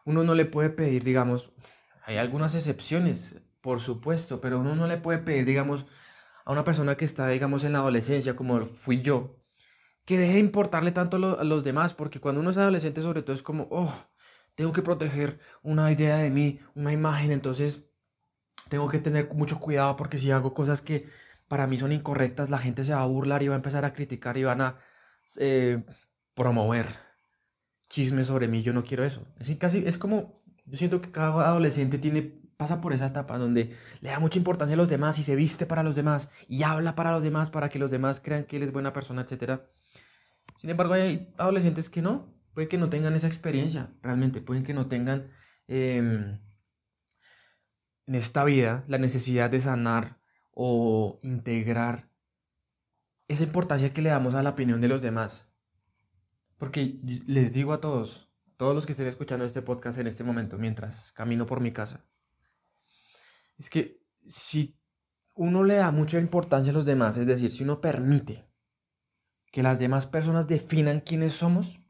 uno 0.03 0.23
no 0.23 0.33
le 0.33 0.45
puede 0.45 0.71
pedir, 0.71 1.03
digamos, 1.03 1.53
hay 2.05 2.17
algunas 2.17 2.55
excepciones, 2.55 3.43
por 3.61 3.79
supuesto, 3.79 4.41
pero 4.41 4.61
uno 4.61 4.73
no 4.73 4.87
le 4.87 4.97
puede 4.97 5.19
pedir, 5.19 5.45
digamos, 5.45 5.85
a 6.43 6.53
una 6.53 6.63
persona 6.63 6.97
que 6.97 7.05
está, 7.05 7.27
digamos, 7.27 7.65
en 7.65 7.73
la 7.73 7.79
adolescencia, 7.79 8.35
como 8.35 8.65
fui 8.65 9.03
yo, 9.03 9.39
que 10.05 10.17
deje 10.17 10.33
de 10.33 10.39
importarle 10.39 10.91
tanto 10.91 11.17
a 11.17 11.43
los 11.43 11.63
demás, 11.63 11.93
porque 11.93 12.19
cuando 12.19 12.41
uno 12.41 12.49
es 12.49 12.57
adolescente, 12.57 13.01
sobre 13.01 13.21
todo, 13.21 13.35
es 13.35 13.43
como, 13.43 13.67
oh, 13.69 13.93
tengo 14.55 14.71
que 14.71 14.81
proteger 14.81 15.39
una 15.63 15.91
idea 15.91 16.17
de 16.17 16.29
mí, 16.29 16.59
una 16.75 16.91
imagen, 16.91 17.31
entonces 17.31 17.91
tengo 18.69 18.87
que 18.87 18.99
tener 18.99 19.33
mucho 19.33 19.59
cuidado 19.59 19.95
porque 19.97 20.17
si 20.17 20.31
hago 20.31 20.53
cosas 20.53 20.81
que 20.81 21.07
para 21.47 21.67
mí 21.67 21.77
son 21.77 21.91
incorrectas, 21.91 22.49
la 22.49 22.57
gente 22.57 22.83
se 22.83 22.93
va 22.93 23.01
a 23.01 23.07
burlar 23.07 23.43
y 23.43 23.49
va 23.49 23.55
a 23.55 23.57
empezar 23.57 23.83
a 23.83 23.93
criticar 23.93 24.37
y 24.37 24.45
van 24.45 24.61
a 24.61 24.79
eh, 25.39 25.83
promover 26.33 26.87
chismes 27.89 28.27
sobre 28.27 28.47
mí. 28.47 28.61
Yo 28.63 28.71
no 28.71 28.83
quiero 28.83 29.03
eso. 29.03 29.27
Es 29.37 29.53
casi, 29.57 29.85
es 29.85 29.97
como, 29.97 30.41
yo 30.65 30.77
siento 30.77 31.01
que 31.01 31.11
cada 31.11 31.45
adolescente 31.45 31.97
tiene, 31.97 32.21
pasa 32.55 32.79
por 32.79 32.93
esa 32.93 33.07
etapa 33.07 33.37
donde 33.37 33.75
le 33.99 34.09
da 34.09 34.19
mucha 34.19 34.37
importancia 34.37 34.75
a 34.75 34.77
los 34.77 34.89
demás 34.89 35.19
y 35.19 35.23
se 35.23 35.35
viste 35.35 35.65
para 35.65 35.83
los 35.83 35.95
demás 35.95 36.31
y 36.47 36.63
habla 36.63 36.95
para 36.95 37.11
los 37.11 37.23
demás 37.23 37.49
para 37.49 37.67
que 37.67 37.79
los 37.79 37.91
demás 37.91 38.21
crean 38.21 38.45
que 38.45 38.55
él 38.55 38.63
es 38.63 38.71
buena 38.71 38.93
persona, 38.93 39.25
etc. 39.27 39.59
Sin 40.57 40.69
embargo, 40.69 40.93
hay 40.93 41.33
adolescentes 41.37 41.89
que 41.89 42.01
no, 42.01 42.33
puede 42.53 42.67
que 42.67 42.77
no 42.77 42.89
tengan 42.89 43.15
esa 43.15 43.27
experiencia, 43.27 43.93
realmente, 44.01 44.41
pueden 44.41 44.63
que 44.63 44.73
no 44.73 44.87
tengan 44.87 45.31
em, 45.67 46.39
en 48.07 48.15
esta 48.15 48.43
vida 48.43 48.83
la 48.87 48.97
necesidad 48.97 49.49
de 49.49 49.61
sanar 49.61 50.21
o 50.51 51.19
integrar 51.23 52.11
esa 53.27 53.43
importancia 53.43 53.93
que 53.93 54.01
le 54.01 54.09
damos 54.09 54.35
a 54.35 54.43
la 54.43 54.51
opinión 54.51 54.81
de 54.81 54.89
los 54.89 55.01
demás. 55.01 55.55
Porque 56.57 56.99
les 57.25 57.53
digo 57.53 57.73
a 57.73 57.81
todos, 57.81 58.31
todos 58.57 58.75
los 58.75 58.85
que 58.85 58.91
estén 58.91 59.07
escuchando 59.07 59.45
este 59.45 59.61
podcast 59.61 59.97
en 59.97 60.07
este 60.07 60.23
momento, 60.23 60.57
mientras 60.57 61.11
camino 61.13 61.45
por 61.45 61.61
mi 61.61 61.71
casa, 61.71 62.05
es 63.57 63.69
que 63.69 64.03
si 64.25 64.77
uno 65.33 65.63
le 65.63 65.75
da 65.75 65.91
mucha 65.91 66.19
importancia 66.19 66.71
a 66.71 66.73
los 66.73 66.85
demás, 66.85 67.17
es 67.17 67.27
decir, 67.27 67.51
si 67.51 67.63
uno 67.63 67.81
permite 67.81 68.47
que 69.51 69.63
las 69.63 69.79
demás 69.79 70.05
personas 70.05 70.47
definan 70.47 71.01
quiénes 71.01 71.33
somos, 71.33 71.80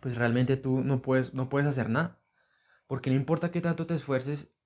pues 0.00 0.16
realmente 0.16 0.56
tú 0.56 0.82
no 0.82 1.02
puedes, 1.02 1.34
no 1.34 1.48
puedes 1.48 1.68
hacer 1.68 1.90
nada. 1.90 2.20
Porque 2.86 3.10
no 3.10 3.16
importa 3.16 3.50
qué 3.50 3.60
tanto 3.60 3.86
te 3.86 3.94
esfuerces, 3.94 4.56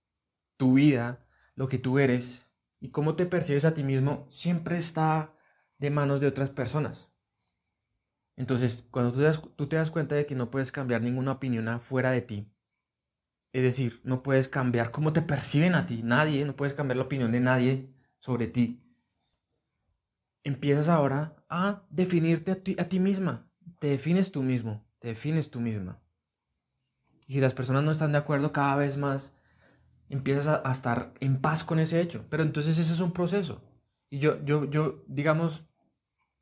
tu 0.56 0.74
vida, 0.74 1.26
lo 1.54 1.68
que 1.68 1.78
tú 1.78 1.98
eres 1.98 2.54
y 2.80 2.90
cómo 2.90 3.16
te 3.16 3.26
percibes 3.26 3.64
a 3.64 3.74
ti 3.74 3.82
mismo, 3.82 4.26
siempre 4.30 4.76
está 4.76 5.34
de 5.78 5.90
manos 5.90 6.20
de 6.20 6.28
otras 6.28 6.50
personas. 6.50 7.12
Entonces, 8.36 8.88
cuando 8.90 9.12
tú 9.12 9.18
te, 9.18 9.24
das, 9.24 9.42
tú 9.56 9.66
te 9.66 9.76
das 9.76 9.90
cuenta 9.90 10.14
de 10.14 10.26
que 10.26 10.34
no 10.34 10.50
puedes 10.50 10.72
cambiar 10.72 11.02
ninguna 11.02 11.32
opinión 11.32 11.68
afuera 11.68 12.10
de 12.10 12.22
ti, 12.22 12.52
es 13.52 13.62
decir, 13.62 14.00
no 14.04 14.22
puedes 14.22 14.48
cambiar 14.48 14.90
cómo 14.90 15.12
te 15.12 15.20
perciben 15.20 15.74
a 15.74 15.86
ti, 15.86 16.02
nadie, 16.02 16.44
no 16.46 16.56
puedes 16.56 16.74
cambiar 16.74 16.96
la 16.96 17.04
opinión 17.04 17.32
de 17.32 17.40
nadie 17.40 17.94
sobre 18.18 18.46
ti, 18.46 18.80
empiezas 20.42 20.88
ahora 20.88 21.44
a 21.48 21.86
definirte 21.90 22.52
a 22.52 22.56
ti, 22.56 22.76
a 22.78 22.88
ti 22.88 22.98
misma, 22.98 23.50
te 23.78 23.88
defines 23.88 24.32
tú 24.32 24.42
mismo, 24.42 24.84
te 25.02 25.08
defines 25.08 25.50
tú 25.50 25.60
misma. 25.60 26.00
Y 27.26 27.34
si 27.34 27.40
las 27.40 27.54
personas 27.54 27.82
no 27.82 27.90
están 27.90 28.12
de 28.12 28.18
acuerdo, 28.18 28.52
cada 28.52 28.76
vez 28.76 28.96
más 28.96 29.36
empiezas 30.08 30.62
a, 30.64 30.70
estar 30.70 31.12
en 31.18 31.40
paz 31.40 31.64
con 31.64 31.80
ese 31.80 32.00
hecho. 32.00 32.24
Pero 32.30 32.44
entonces 32.44 32.78
eso 32.78 32.94
es 32.94 33.00
un 33.00 33.12
proceso. 33.12 33.64
Y 34.08 34.20
yo, 34.20 34.42
yo, 34.44 34.64
yo, 34.70 35.04
digamos, 35.08 35.66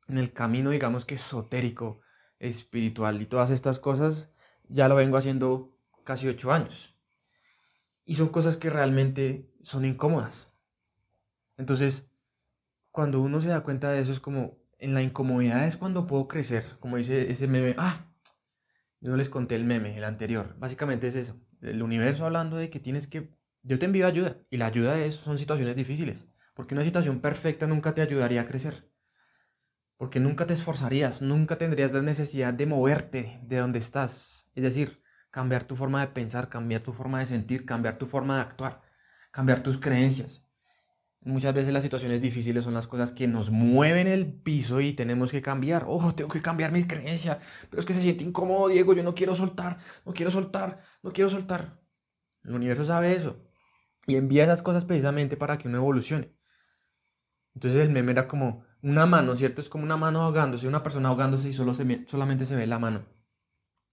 en 0.07 0.19
el 0.19 0.31
camino, 0.31 0.69
digamos 0.69 1.05
que 1.05 1.15
esotérico, 1.15 2.01
espiritual 2.37 3.19
y 3.21 3.25
todas 3.25 3.49
estas 3.49 3.79
cosas, 3.79 4.31
ya 4.69 4.87
lo 4.87 4.95
vengo 4.95 5.17
haciendo 5.17 5.75
casi 6.03 6.27
ocho 6.27 6.51
años. 6.51 6.99
Y 8.05 8.13
son 8.13 8.29
cosas 8.29 8.57
que 8.57 8.69
realmente 8.69 9.51
son 9.63 9.85
incómodas. 9.85 10.55
Entonces, 11.57 12.11
cuando 12.91 13.21
uno 13.21 13.41
se 13.41 13.49
da 13.49 13.63
cuenta 13.63 13.89
de 13.89 14.01
eso, 14.01 14.11
es 14.11 14.19
como, 14.19 14.59
en 14.77 14.93
la 14.93 15.01
incomodidad 15.01 15.65
es 15.65 15.77
cuando 15.77 16.05
puedo 16.05 16.27
crecer, 16.27 16.77
como 16.79 16.97
dice 16.97 17.31
ese 17.31 17.47
meme, 17.47 17.75
ah, 17.79 18.10
yo 19.01 19.09
no 19.09 19.17
les 19.17 19.29
conté 19.29 19.55
el 19.55 19.65
meme, 19.65 19.97
el 19.97 20.03
anterior, 20.03 20.55
básicamente 20.57 21.07
es 21.07 21.15
eso, 21.15 21.45
el 21.61 21.81
universo 21.83 22.25
hablando 22.25 22.57
de 22.57 22.69
que 22.69 22.79
tienes 22.79 23.07
que, 23.07 23.35
yo 23.63 23.77
te 23.79 23.85
envío 23.85 24.07
ayuda, 24.07 24.37
y 24.49 24.57
la 24.57 24.67
ayuda 24.67 24.95
de 24.95 25.07
eso 25.07 25.21
son 25.23 25.37
situaciones 25.37 25.75
difíciles, 25.75 26.31
porque 26.53 26.75
una 26.75 26.83
situación 26.83 27.19
perfecta 27.19 27.67
nunca 27.67 27.93
te 27.93 28.01
ayudaría 28.01 28.41
a 28.41 28.45
crecer, 28.45 28.91
porque 29.97 30.19
nunca 30.19 30.45
te 30.45 30.53
esforzarías, 30.53 31.21
nunca 31.21 31.57
tendrías 31.57 31.91
la 31.91 32.01
necesidad 32.01 32.53
de 32.53 32.65
moverte 32.65 33.39
de 33.43 33.57
donde 33.57 33.79
estás, 33.79 34.51
es 34.55 34.63
decir, 34.63 35.01
cambiar 35.31 35.63
tu 35.63 35.75
forma 35.75 36.01
de 36.01 36.07
pensar, 36.11 36.49
cambiar 36.49 36.81
tu 36.81 36.93
forma 36.93 37.19
de 37.19 37.25
sentir, 37.25 37.65
cambiar 37.65 37.97
tu 37.97 38.05
forma 38.05 38.35
de 38.35 38.41
actuar, 38.41 38.81
cambiar 39.31 39.63
tus 39.63 39.77
creencias. 39.77 40.50
Muchas 41.23 41.53
veces 41.53 41.71
las 41.71 41.83
situaciones 41.83 42.19
difíciles 42.19 42.63
son 42.63 42.73
las 42.73 42.87
cosas 42.87 43.11
que 43.11 43.27
nos 43.27 43.51
mueven 43.51 44.07
el 44.07 44.33
piso 44.33 44.81
y 44.81 44.93
tenemos 44.93 45.31
que 45.31 45.43
cambiar. 45.43 45.85
Oh, 45.87 46.13
tengo 46.15 46.31
que 46.31 46.41
cambiar 46.41 46.71
mi 46.71 46.83
creencia. 46.85 47.39
Pero 47.69 47.79
es 47.79 47.85
que 47.85 47.93
se 47.93 48.01
siente 48.01 48.23
incómodo, 48.23 48.69
Diego. 48.69 48.93
Yo 48.95 49.03
no 49.03 49.13
quiero 49.13 49.35
soltar, 49.35 49.77
no 50.03 50.13
quiero 50.13 50.31
soltar, 50.31 50.79
no 51.03 51.13
quiero 51.13 51.29
soltar. 51.29 51.79
El 52.43 52.55
universo 52.55 52.83
sabe 52.85 53.13
eso. 53.13 53.39
Y 54.07 54.15
envía 54.15 54.45
esas 54.45 54.63
cosas 54.63 54.83
precisamente 54.83 55.37
para 55.37 55.59
que 55.59 55.67
uno 55.67 55.77
evolucione. 55.77 56.35
Entonces 57.53 57.81
el 57.85 57.91
meme 57.91 58.13
era 58.13 58.27
como 58.27 58.63
una 58.81 59.05
mano, 59.05 59.35
¿cierto? 59.35 59.61
Es 59.61 59.69
como 59.69 59.83
una 59.83 59.97
mano 59.97 60.21
ahogándose, 60.21 60.67
una 60.67 60.81
persona 60.81 61.09
ahogándose 61.09 61.49
y 61.49 61.53
solo 61.53 61.73
solamente 62.07 62.45
se 62.45 62.55
ve 62.55 62.65
la 62.65 62.79
mano. 62.79 63.05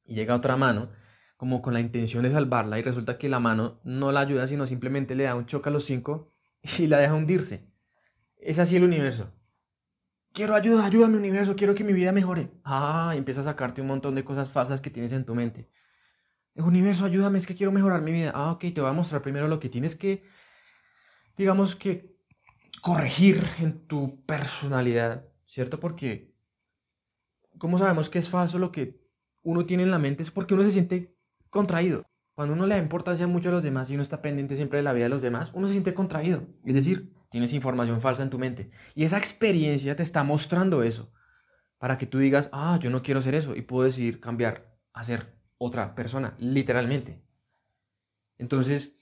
Y 0.07 0.15
llega 0.15 0.35
otra 0.35 0.57
mano, 0.57 0.91
como 1.37 1.61
con 1.61 1.75
la 1.75 1.81
intención 1.81 2.23
de 2.23 2.31
salvarla, 2.31 2.79
y 2.79 2.83
resulta 2.83 3.19
que 3.19 3.29
la 3.29 3.41
mano 3.41 3.81
no 3.85 4.13
la 4.13 4.21
ayuda, 4.21 4.47
sino 4.47 4.67
simplemente 4.67 5.15
le 5.15 5.25
da 5.25 5.35
un 5.35 5.45
choque 5.45 5.69
a 5.69 5.73
los 5.73 5.85
cinco 5.85 6.38
y 6.79 6.87
la 6.87 6.99
deja 6.99 7.15
hundirse. 7.15 7.69
Es 8.37 8.59
así 8.59 8.77
el 8.77 8.85
universo. 8.85 9.33
Quiero 10.33 10.55
ayuda, 10.55 10.87
ayúdame 10.87 11.17
universo, 11.17 11.57
quiero 11.57 11.75
que 11.75 11.85
mi 11.85 11.93
vida 11.93 12.12
mejore. 12.12 12.50
Ah, 12.65 13.12
y 13.15 13.19
empieza 13.19 13.41
a 13.41 13.45
sacarte 13.45 13.81
un 13.81 13.88
montón 13.88 14.15
de 14.15 14.25
cosas 14.25 14.50
falsas 14.50 14.81
que 14.81 14.91
tienes 14.91 15.12
en 15.12 15.25
tu 15.25 15.35
mente. 15.35 15.69
Universo, 16.55 17.05
ayúdame, 17.05 17.38
es 17.38 17.47
que 17.47 17.57
quiero 17.57 17.73
mejorar 17.73 18.03
mi 18.03 18.12
vida. 18.12 18.33
Ah, 18.35 18.53
ok, 18.53 18.61
te 18.75 18.81
voy 18.81 18.91
a 18.91 18.93
mostrar 18.93 19.23
primero 19.23 19.49
lo 19.49 19.59
que 19.59 19.69
tienes 19.69 19.97
que, 19.97 20.25
digamos 21.37 21.77
que, 21.77 22.19
corregir 22.83 23.43
en 23.61 23.87
tu 23.87 24.25
personalidad, 24.27 25.27
¿cierto? 25.47 25.81
Porque, 25.81 26.35
¿cómo 27.59 27.79
sabemos 27.79 28.11
que 28.11 28.19
es 28.19 28.29
falso 28.29 28.59
lo 28.59 28.71
que 28.71 29.00
uno 29.43 29.67
tiene 29.67 29.85
en 29.85 29.91
la 29.91 29.99
mente? 29.99 30.23
Es 30.23 30.31
porque 30.31 30.55
uno 30.55 30.65
se 30.65 30.73
siente 30.73 31.17
contraído. 31.50 32.08
Cuando 32.38 32.54
uno 32.54 32.66
le 32.66 32.76
da 32.76 32.80
importancia 32.80 33.26
mucho 33.26 33.49
a 33.49 33.52
los 33.52 33.64
demás 33.64 33.90
y 33.90 33.95
uno 33.95 34.04
está 34.04 34.23
pendiente 34.23 34.54
siempre 34.54 34.76
de 34.76 34.85
la 34.85 34.92
vida 34.92 35.07
de 35.07 35.09
los 35.09 35.23
demás, 35.23 35.50
uno 35.54 35.66
se 35.66 35.73
siente 35.73 35.92
contraído. 35.92 36.47
Es 36.64 36.73
decir, 36.73 37.12
tienes 37.30 37.52
información 37.52 38.00
falsa 38.00 38.23
en 38.23 38.30
tu 38.30 38.38
mente. 38.38 38.71
Y 38.95 39.02
esa 39.02 39.18
experiencia 39.18 39.97
te 39.97 40.04
está 40.04 40.23
mostrando 40.23 40.85
eso. 40.85 41.12
Para 41.78 41.99
que 41.99 42.07
tú 42.07 42.18
digas, 42.18 42.49
ah, 42.52 42.78
yo 42.80 42.90
no 42.90 43.02
quiero 43.02 43.21
ser 43.23 43.35
eso. 43.35 43.57
Y 43.57 43.62
puedo 43.62 43.87
decidir 43.87 44.21
cambiar 44.21 44.73
a 44.92 45.02
ser 45.02 45.37
otra 45.57 45.97
persona, 45.97 46.37
literalmente. 46.38 47.21
Entonces, 48.37 48.95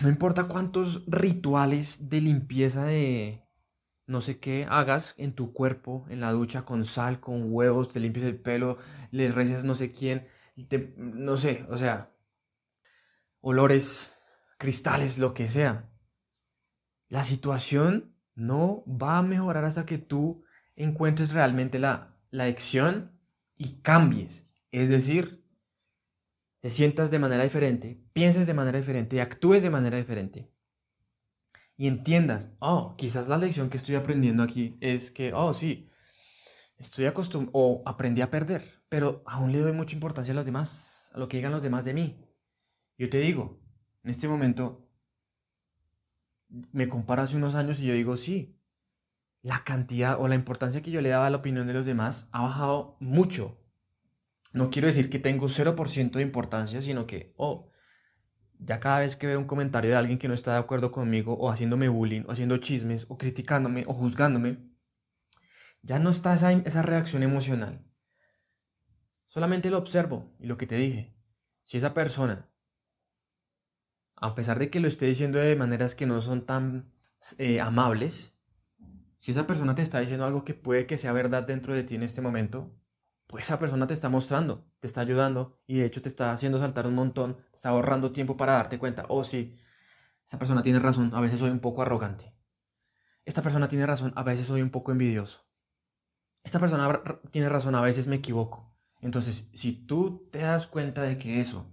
no 0.00 0.08
importa 0.08 0.44
cuántos 0.44 1.02
rituales 1.08 2.08
de 2.08 2.20
limpieza 2.20 2.84
de 2.84 3.42
no 4.06 4.20
sé 4.20 4.38
qué 4.38 4.64
hagas 4.70 5.16
en 5.18 5.32
tu 5.32 5.52
cuerpo, 5.52 6.06
en 6.08 6.20
la 6.20 6.30
ducha, 6.30 6.64
con 6.64 6.84
sal, 6.84 7.18
con 7.18 7.52
huevos, 7.52 7.92
te 7.92 7.98
limpias 7.98 8.26
el 8.26 8.38
pelo, 8.38 8.78
le 9.10 9.32
reces 9.32 9.64
no 9.64 9.74
sé 9.74 9.90
quién 9.90 10.28
no 10.96 11.36
sé, 11.36 11.66
o 11.70 11.76
sea, 11.76 12.12
olores, 13.40 14.18
cristales, 14.58 15.18
lo 15.18 15.34
que 15.34 15.48
sea. 15.48 15.90
La 17.08 17.24
situación 17.24 18.14
no 18.34 18.84
va 18.86 19.18
a 19.18 19.22
mejorar 19.22 19.64
hasta 19.64 19.86
que 19.86 19.98
tú 19.98 20.44
encuentres 20.76 21.32
realmente 21.32 21.78
la, 21.78 22.16
la 22.30 22.48
y 23.56 23.80
cambies. 23.82 24.54
Es 24.70 24.88
decir, 24.88 25.44
te 26.60 26.70
sientas 26.70 27.10
de 27.10 27.18
manera 27.18 27.42
diferente, 27.42 28.04
pienses 28.12 28.46
de 28.46 28.54
manera 28.54 28.78
diferente 28.78 29.20
actúes 29.20 29.62
de 29.62 29.70
manera 29.70 29.96
diferente. 29.96 30.52
Y 31.76 31.86
entiendas, 31.86 32.54
oh, 32.58 32.94
quizás 32.96 33.28
la 33.28 33.38
lección 33.38 33.70
que 33.70 33.78
estoy 33.78 33.94
aprendiendo 33.94 34.42
aquí 34.42 34.76
es 34.80 35.10
que, 35.10 35.32
oh, 35.32 35.54
sí, 35.54 35.88
estoy 36.76 37.06
acostumbrado 37.06 37.52
o 37.54 37.82
aprendí 37.86 38.20
a 38.20 38.30
perder 38.30 38.79
pero 38.90 39.22
aún 39.24 39.52
le 39.52 39.60
doy 39.60 39.72
mucha 39.72 39.94
importancia 39.94 40.32
a 40.32 40.34
los 40.34 40.44
demás, 40.44 41.10
a 41.14 41.18
lo 41.18 41.28
que 41.28 41.38
digan 41.38 41.52
los 41.52 41.62
demás 41.62 41.86
de 41.86 41.94
mí. 41.94 42.26
Yo 42.98 43.08
te 43.08 43.20
digo, 43.20 43.62
en 44.02 44.10
este 44.10 44.28
momento 44.28 44.90
me 46.48 46.88
comparo 46.88 47.22
hace 47.22 47.36
unos 47.36 47.54
años 47.54 47.80
y 47.80 47.86
yo 47.86 47.94
digo, 47.94 48.16
sí, 48.16 48.60
la 49.42 49.62
cantidad 49.62 50.20
o 50.20 50.26
la 50.26 50.34
importancia 50.34 50.82
que 50.82 50.90
yo 50.90 51.00
le 51.00 51.08
daba 51.08 51.26
a 51.26 51.30
la 51.30 51.36
opinión 51.36 51.68
de 51.68 51.72
los 51.72 51.86
demás 51.86 52.28
ha 52.32 52.42
bajado 52.42 52.96
mucho. 52.98 53.62
No 54.52 54.70
quiero 54.70 54.88
decir 54.88 55.08
que 55.08 55.20
tengo 55.20 55.46
0% 55.46 56.10
de 56.10 56.22
importancia, 56.22 56.82
sino 56.82 57.06
que, 57.06 57.32
oh, 57.36 57.70
ya 58.58 58.80
cada 58.80 58.98
vez 58.98 59.14
que 59.14 59.28
veo 59.28 59.38
un 59.38 59.46
comentario 59.46 59.90
de 59.90 59.96
alguien 59.96 60.18
que 60.18 60.26
no 60.26 60.34
está 60.34 60.54
de 60.54 60.58
acuerdo 60.58 60.90
conmigo, 60.90 61.34
o 61.38 61.48
haciéndome 61.48 61.88
bullying, 61.88 62.24
o 62.26 62.32
haciendo 62.32 62.56
chismes, 62.56 63.06
o 63.08 63.16
criticándome, 63.16 63.84
o 63.86 63.94
juzgándome, 63.94 64.68
ya 65.82 66.00
no 66.00 66.10
está 66.10 66.34
esa, 66.34 66.50
esa 66.50 66.82
reacción 66.82 67.22
emocional. 67.22 67.86
Solamente 69.30 69.70
lo 69.70 69.78
observo 69.78 70.34
y 70.40 70.48
lo 70.48 70.58
que 70.58 70.66
te 70.66 70.74
dije. 70.74 71.14
Si 71.62 71.76
esa 71.76 71.94
persona, 71.94 72.50
a 74.16 74.34
pesar 74.34 74.58
de 74.58 74.70
que 74.70 74.80
lo 74.80 74.88
esté 74.88 75.06
diciendo 75.06 75.38
de 75.38 75.54
maneras 75.54 75.94
que 75.94 76.04
no 76.04 76.20
son 76.20 76.44
tan 76.44 76.92
eh, 77.38 77.60
amables, 77.60 78.42
si 79.18 79.30
esa 79.30 79.46
persona 79.46 79.76
te 79.76 79.82
está 79.82 80.00
diciendo 80.00 80.24
algo 80.24 80.44
que 80.44 80.54
puede 80.54 80.84
que 80.88 80.98
sea 80.98 81.12
verdad 81.12 81.44
dentro 81.44 81.72
de 81.74 81.84
ti 81.84 81.94
en 81.94 82.02
este 82.02 82.20
momento, 82.20 82.74
pues 83.28 83.44
esa 83.44 83.60
persona 83.60 83.86
te 83.86 83.94
está 83.94 84.08
mostrando, 84.08 84.68
te 84.80 84.88
está 84.88 85.02
ayudando 85.02 85.62
y 85.64 85.78
de 85.78 85.84
hecho 85.84 86.02
te 86.02 86.08
está 86.08 86.32
haciendo 86.32 86.58
saltar 86.58 86.88
un 86.88 86.96
montón, 86.96 87.36
te 87.36 87.56
está 87.56 87.68
ahorrando 87.68 88.10
tiempo 88.10 88.36
para 88.36 88.54
darte 88.54 88.80
cuenta, 88.80 89.06
oh 89.10 89.22
sí, 89.22 89.56
esa 90.24 90.40
persona 90.40 90.62
tiene 90.62 90.80
razón, 90.80 91.12
a 91.14 91.20
veces 91.20 91.38
soy 91.38 91.50
un 91.50 91.60
poco 91.60 91.82
arrogante. 91.82 92.34
Esta 93.24 93.42
persona 93.42 93.68
tiene 93.68 93.86
razón, 93.86 94.12
a 94.16 94.24
veces 94.24 94.48
soy 94.48 94.60
un 94.60 94.70
poco 94.70 94.90
envidioso. 94.90 95.46
Esta 96.42 96.58
persona 96.58 97.22
tiene 97.30 97.48
razón, 97.48 97.76
a 97.76 97.80
veces 97.80 98.08
me 98.08 98.16
equivoco. 98.16 98.69
Entonces, 99.00 99.50
si 99.54 99.72
tú 99.72 100.28
te 100.30 100.38
das 100.38 100.66
cuenta 100.66 101.02
de 101.02 101.16
que 101.16 101.40
eso 101.40 101.72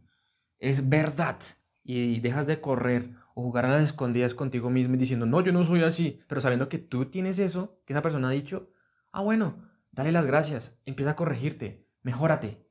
es 0.59 0.89
verdad 0.89 1.37
y 1.83 2.19
dejas 2.19 2.47
de 2.47 2.61
correr 2.61 3.11
o 3.35 3.43
jugar 3.43 3.65
a 3.65 3.69
las 3.69 3.83
escondidas 3.83 4.33
contigo 4.33 4.69
mismo 4.69 4.95
y 4.95 4.97
diciendo, 4.97 5.25
no, 5.25 5.41
yo 5.41 5.51
no 5.51 5.63
soy 5.63 5.83
así, 5.83 6.19
pero 6.27 6.41
sabiendo 6.41 6.69
que 6.69 6.79
tú 6.79 7.05
tienes 7.05 7.39
eso, 7.39 7.81
que 7.85 7.93
esa 7.93 8.01
persona 8.01 8.29
ha 8.29 8.31
dicho, 8.31 8.71
ah, 9.11 9.21
bueno, 9.21 9.63
dale 9.91 10.11
las 10.11 10.25
gracias, 10.25 10.81
empieza 10.85 11.11
a 11.11 11.15
corregirte, 11.15 11.87
mejórate. 12.01 12.65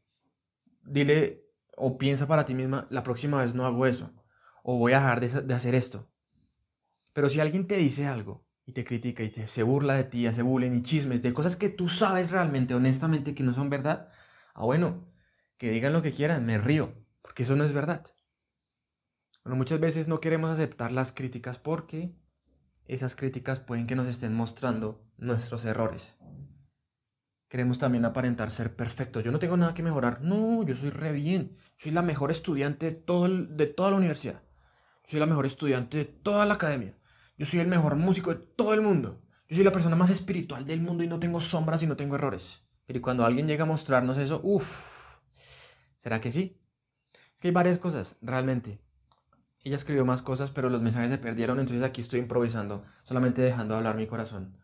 Dile 0.84 1.46
o 1.76 1.98
piensa 1.98 2.26
para 2.26 2.44
ti 2.44 2.54
misma, 2.54 2.86
la 2.90 3.02
próxima 3.02 3.42
vez 3.42 3.54
no 3.54 3.66
hago 3.66 3.86
eso, 3.86 4.12
o 4.62 4.78
voy 4.78 4.92
a 4.92 5.00
dejar 5.00 5.20
de, 5.20 5.54
hacer 5.54 5.75
esto. 5.75 6.10
Pero 7.12 7.28
si 7.28 7.40
alguien 7.40 7.66
te 7.66 7.76
dice 7.76 8.06
algo 8.06 8.46
y 8.64 8.72
te 8.72 8.84
critica 8.84 9.22
y 9.22 9.30
te, 9.30 9.46
se 9.46 9.62
burla 9.62 9.94
de 9.94 10.04
ti, 10.04 10.26
hace 10.26 10.42
bullying 10.42 10.72
y 10.72 10.82
chismes 10.82 11.22
de 11.22 11.32
cosas 11.32 11.56
que 11.56 11.68
tú 11.68 11.88
sabes 11.88 12.30
realmente, 12.30 12.75
honestamente, 12.75 13.34
que 13.34 13.42
no 13.42 13.52
son 13.52 13.70
verdad, 13.70 14.08
Ah, 14.58 14.64
bueno, 14.64 15.06
que 15.58 15.70
digan 15.70 15.92
lo 15.92 16.00
que 16.00 16.12
quieran, 16.12 16.46
me 16.46 16.56
río, 16.56 16.94
porque 17.20 17.42
eso 17.42 17.56
no 17.56 17.64
es 17.64 17.75
verdad. 17.75 18.06
Bueno, 19.44 19.56
muchas 19.58 19.80
veces 19.80 20.08
no 20.08 20.18
queremos 20.18 20.50
aceptar 20.50 20.92
las 20.92 21.12
críticas 21.12 21.58
porque 21.58 22.16
esas 22.86 23.14
críticas 23.16 23.60
pueden 23.60 23.86
que 23.86 23.96
nos 23.96 24.06
estén 24.06 24.34
mostrando 24.34 25.04
nuestros 25.18 25.66
errores. 25.66 26.16
queremos 27.48 27.78
también 27.78 28.06
aparentar 28.06 28.50
ser 28.50 28.75
perfectos. 28.75 29.22
Yo 29.22 29.30
no 29.30 29.38
tengo 29.38 29.58
nada 29.58 29.75
que 29.75 29.82
mejorar. 29.82 30.22
No, 30.22 30.62
yo 30.64 30.75
soy 30.75 30.88
re 30.90 31.12
bien. 31.12 31.54
Soy 31.76 31.92
la 31.92 32.02
mejor 32.02 32.30
estudiante 32.30 32.90
de, 32.90 33.46
de 33.50 33.66
toda 33.66 33.90
la 33.90 33.96
universidad. 33.98 34.42
Soy 35.04 35.20
la 35.20 35.26
mejor 35.26 35.44
estudiante 35.44 35.98
de 35.98 36.04
toda 36.06 36.46
la 36.46 36.54
academia. 36.54 36.98
Yo 37.36 37.44
soy 37.44 37.60
el 37.60 37.68
mejor 37.68 37.96
músico 37.96 38.30
de 38.34 38.40
todo 38.40 38.72
el 38.72 38.80
mundo. 38.80 39.22
Yo 39.48 39.56
soy 39.56 39.64
la 39.64 39.72
persona 39.72 39.96
más 39.96 40.10
espiritual 40.10 40.64
del 40.64 40.80
mundo 40.80 41.04
y 41.04 41.08
no 41.08 41.20
tengo 41.20 41.40
sombras 41.40 41.82
y 41.82 41.86
no 41.86 41.96
tengo 41.96 42.14
errores. 42.16 42.65
Pero 42.87 43.02
cuando 43.02 43.25
alguien 43.25 43.49
llega 43.49 43.64
a 43.64 43.66
mostrarnos 43.66 44.16
eso, 44.16 44.40
uff, 44.45 45.16
¿será 45.97 46.21
que 46.21 46.31
sí? 46.31 46.61
Es 47.35 47.40
que 47.40 47.49
hay 47.49 47.55
varias 47.55 47.78
cosas, 47.78 48.16
realmente. 48.23 48.81
Ella 49.64 49.76
escribió 49.76 50.05
más 50.05 50.23
cosas, 50.23 50.52
pero 50.52 50.71
los 50.71 50.81
mensajes 50.81 51.11
se 51.11 51.19
perdieron, 51.19 51.59
entonces 51.59 51.83
aquí 51.83 52.00
estoy 52.00 52.21
improvisando, 52.21 52.85
solamente 53.02 53.43
dejando 53.43 53.75
hablar 53.75 53.97
mi 53.97 54.07
corazón. 54.07 54.57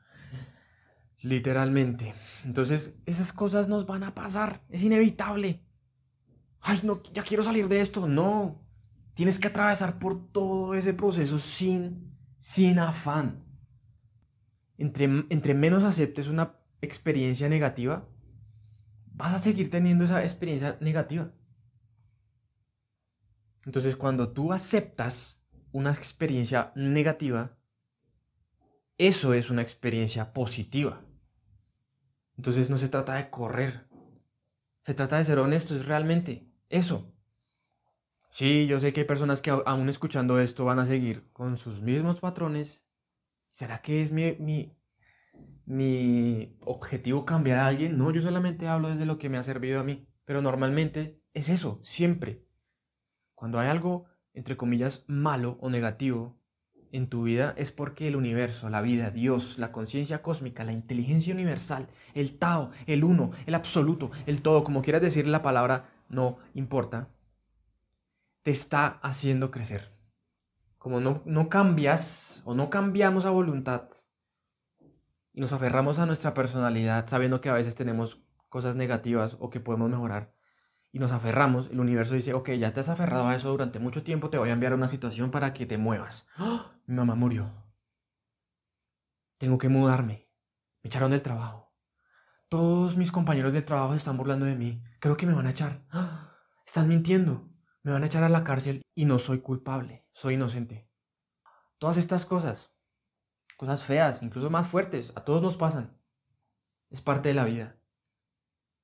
Literalmente. 1.23 2.15
Entonces, 2.45 2.95
esas 3.07 3.33
cosas 3.33 3.69
nos 3.69 3.87
van 3.87 4.03
a 4.03 4.15
pasar. 4.15 4.63
Es 4.69 4.83
inevitable. 4.83 5.65
Ay, 6.61 6.81
no, 6.83 7.03
ya 7.13 7.23
quiero 7.23 7.43
salir 7.43 7.69
de 7.69 7.81
esto. 7.81 8.07
No. 8.09 8.61
Tienes 9.15 9.39
que 9.39 9.49
atravesar 9.49 9.99
por 9.99 10.31
todo 10.31 10.75
ese 10.75 10.95
proceso 10.95 11.39
sin, 11.39 12.17
sin 12.39 12.79
afán. 12.79 13.45
Entre, 14.79 15.05
entre 15.05 15.55
menos 15.55 15.85
aceptes 15.85 16.29
una 16.29 16.57
experiencia 16.81 17.49
negativa, 17.49 18.09
vas 19.15 19.35
a 19.35 19.39
seguir 19.39 19.71
teniendo 19.71 20.05
esa 20.05 20.23
experiencia 20.23 20.77
negativa. 20.81 21.33
Entonces, 23.67 23.97
cuando 23.97 24.33
tú 24.33 24.53
aceptas 24.53 25.49
una 25.71 25.93
experiencia 25.93 26.73
negativa, 26.75 27.59
eso 28.99 29.35
es 29.35 29.51
una 29.51 29.63
experiencia 29.63 30.33
positiva. 30.33 31.05
Entonces 32.37 32.71
no 32.71 32.79
se 32.79 32.89
trata 32.89 33.15
de 33.15 33.31
correr. 33.31 33.89
Se 34.81 34.95
trata 34.95 35.19
de 35.19 35.25
ser 35.25 35.39
honestos 35.39 35.87
realmente. 35.87 36.51
Eso. 36.69 37.15
Sí, 38.29 38.67
yo 38.67 38.81
sé 38.81 38.93
que 38.93 39.01
hay 39.01 39.07
personas 39.07 39.43
que 39.43 39.51
aún 39.51 39.89
escuchando 39.89 40.41
esto 40.41 40.65
van 40.65 40.79
a 40.79 40.87
seguir 40.87 41.31
con 41.33 41.57
sus 41.57 41.83
mismos 41.83 42.21
patrones. 42.21 42.89
¿Será 43.51 43.83
que 43.83 44.01
es 44.01 44.11
mi, 44.13 44.33
mi, 44.39 44.77
mi 45.65 46.57
objetivo 46.61 47.25
cambiar 47.25 47.59
a 47.59 47.67
alguien? 47.67 47.97
No, 47.99 48.11
yo 48.11 48.21
solamente 48.21 48.69
hablo 48.69 48.89
desde 48.89 49.07
lo 49.07 49.19
que 49.19 49.29
me 49.29 49.39
ha 49.39 49.43
servido 49.43 49.81
a 49.81 49.85
mí. 49.85 50.07
Pero 50.25 50.43
normalmente 50.43 51.23
es 51.35 51.49
eso, 51.49 51.81
siempre. 51.83 52.47
Cuando 53.35 53.59
hay 53.59 53.69
algo, 53.69 54.07
entre 54.35 54.57
comillas, 54.57 55.05
malo 55.09 55.59
o 55.61 55.71
negativo, 55.71 56.39
en 56.93 57.09
tu 57.09 57.23
vida 57.23 57.55
es 57.57 57.73
porque 57.73 58.07
el 58.07 58.17
universo, 58.17 58.69
la 58.69 58.83
vida, 58.83 59.11
Dios, 59.11 59.59
la 59.59 59.73
conciencia 59.73 60.23
cósmica, 60.23 60.63
la 60.63 60.73
inteligencia 60.73 61.35
universal, 61.35 61.89
el 62.15 62.39
Tao, 62.39 62.71
el 62.87 63.03
uno, 63.03 63.31
el 63.47 63.55
absoluto, 63.55 64.11
el 64.27 64.43
todo, 64.43 64.63
como 64.63 64.83
quieras 64.83 65.01
decir 65.01 65.27
la 65.27 65.43
palabra, 65.43 65.91
no 66.09 66.37
importa, 66.55 67.09
te 68.43 68.51
está 68.51 68.87
haciendo 68.87 69.51
crecer. 69.51 69.91
Como 70.77 71.01
no, 71.01 71.23
no 71.25 71.49
cambias 71.49 72.43
o 72.45 72.55
no 72.55 72.69
cambiamos 72.69 73.25
a 73.25 73.31
voluntad 73.31 73.89
y 75.33 75.41
nos 75.41 75.53
aferramos 75.53 75.99
a 75.99 76.07
nuestra 76.07 76.35
personalidad 76.35 77.07
sabiendo 77.07 77.41
que 77.41 77.49
a 77.49 77.55
veces 77.55 77.75
tenemos 77.75 78.25
cosas 78.49 78.77
negativas 78.77 79.37
o 79.41 79.51
que 79.51 79.61
podemos 79.61 79.89
mejorar, 79.89 80.35
y 80.93 80.99
nos 80.99 81.13
aferramos, 81.13 81.71
el 81.71 81.81
universo 81.81 82.15
dice, 82.15 82.35
ok, 82.35 82.51
ya 82.51 82.75
te 82.75 82.81
has 82.81 82.91
aferrado 82.91 83.27
a 83.27 83.35
eso 83.35 83.51
durante 83.51 83.79
mucho 83.79 84.03
tiempo, 84.03 84.29
te 84.29 84.37
voy 84.37 84.51
a 84.51 84.53
enviar 84.53 84.75
una 84.75 84.89
situación 84.89 85.31
para 85.31 85.55
que 85.55 85.65
te 85.65 85.79
muevas. 85.79 86.29
¡Ah! 86.37 86.71
Mi 86.85 86.95
mamá 86.95 87.15
murió. 87.15 87.51
Tengo 89.39 89.57
que 89.57 89.71
mudarme. 89.71 90.29
Me 90.83 90.89
echaron 90.89 91.11
del 91.11 91.23
trabajo. 91.23 91.73
Todos 92.51 92.99
mis 92.99 93.11
compañeros 93.11 93.55
del 93.55 93.65
trabajo 93.65 93.93
se 93.93 93.99
están 93.99 94.19
burlando 94.19 94.45
de 94.45 94.55
mí. 94.55 94.85
Creo 95.01 95.17
que 95.17 95.27
me 95.27 95.33
van 95.33 95.47
a 95.47 95.51
echar. 95.51 95.87
¡Ah! 95.91 96.37
Están 96.67 96.89
mintiendo. 96.89 97.49
Me 97.83 97.93
van 97.93 98.03
a 98.03 98.07
echar 98.07 98.23
a 98.23 98.29
la 98.29 98.45
cárcel 98.45 98.83
y 98.95 99.07
no 99.07 99.19
soy 99.19 99.41
culpable. 99.41 100.07
Soy 100.13 100.35
inocente. 100.35 100.91
Todas 101.79 101.97
estas 101.97 102.27
cosas, 102.27 102.77
cosas 103.63 103.85
feas, 103.85 104.25
incluso 104.25 104.51
más 104.51 104.67
fuertes, 104.67 105.13
a 105.15 105.25
todos 105.25 105.41
nos 105.41 105.57
pasan. 105.57 105.97
Es 106.91 107.01
parte 107.01 107.29
de 107.29 107.37
la 107.37 107.45
vida. 107.45 107.79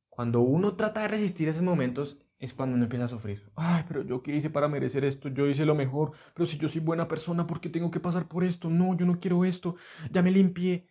Cuando 0.08 0.40
uno 0.40 0.76
trata 0.76 1.00
de 1.02 1.08
resistir 1.08 1.48
esos 1.48 1.62
momentos 1.62 2.20
es 2.38 2.54
cuando 2.54 2.76
uno 2.76 2.84
empieza 2.84 3.06
a 3.06 3.08
sufrir. 3.08 3.50
Ay, 3.56 3.84
pero 3.88 4.02
yo 4.02 4.22
qué 4.22 4.36
hice 4.36 4.50
para 4.50 4.68
merecer 4.68 5.04
esto, 5.04 5.30
yo 5.30 5.48
hice 5.48 5.66
lo 5.66 5.74
mejor, 5.74 6.12
pero 6.32 6.46
si 6.46 6.58
yo 6.58 6.68
soy 6.68 6.80
buena 6.80 7.08
persona, 7.08 7.44
¿por 7.44 7.60
qué 7.60 7.68
tengo 7.68 7.90
que 7.90 7.98
pasar 7.98 8.28
por 8.28 8.44
esto? 8.44 8.70
No, 8.70 8.96
yo 8.96 9.04
no 9.04 9.18
quiero 9.18 9.44
esto, 9.44 9.74
ya 10.12 10.22
me 10.22 10.30
limpié. 10.30 10.86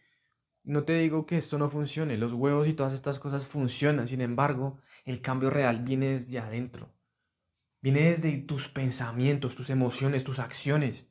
No 0.65 0.83
te 0.83 0.97
digo 0.99 1.25
que 1.25 1.37
esto 1.37 1.57
no 1.57 1.69
funcione, 1.69 2.17
los 2.17 2.33
huevos 2.33 2.67
y 2.67 2.73
todas 2.73 2.91
estas 2.91 3.19
cosas 3.19 3.45
funcionan, 3.45 4.09
sin 4.09 4.19
embargo, 4.19 4.79
el 5.05 5.21
cambio 5.21 5.49
real 5.49 5.81
viene 5.81 6.07
desde 6.07 6.39
adentro. 6.39 6.93
Viene 7.79 8.01
desde 8.01 8.37
tus 8.39 8.67
pensamientos, 8.67 9.55
tus 9.55 9.69
emociones, 9.69 10.25
tus 10.25 10.39
acciones. 10.39 11.09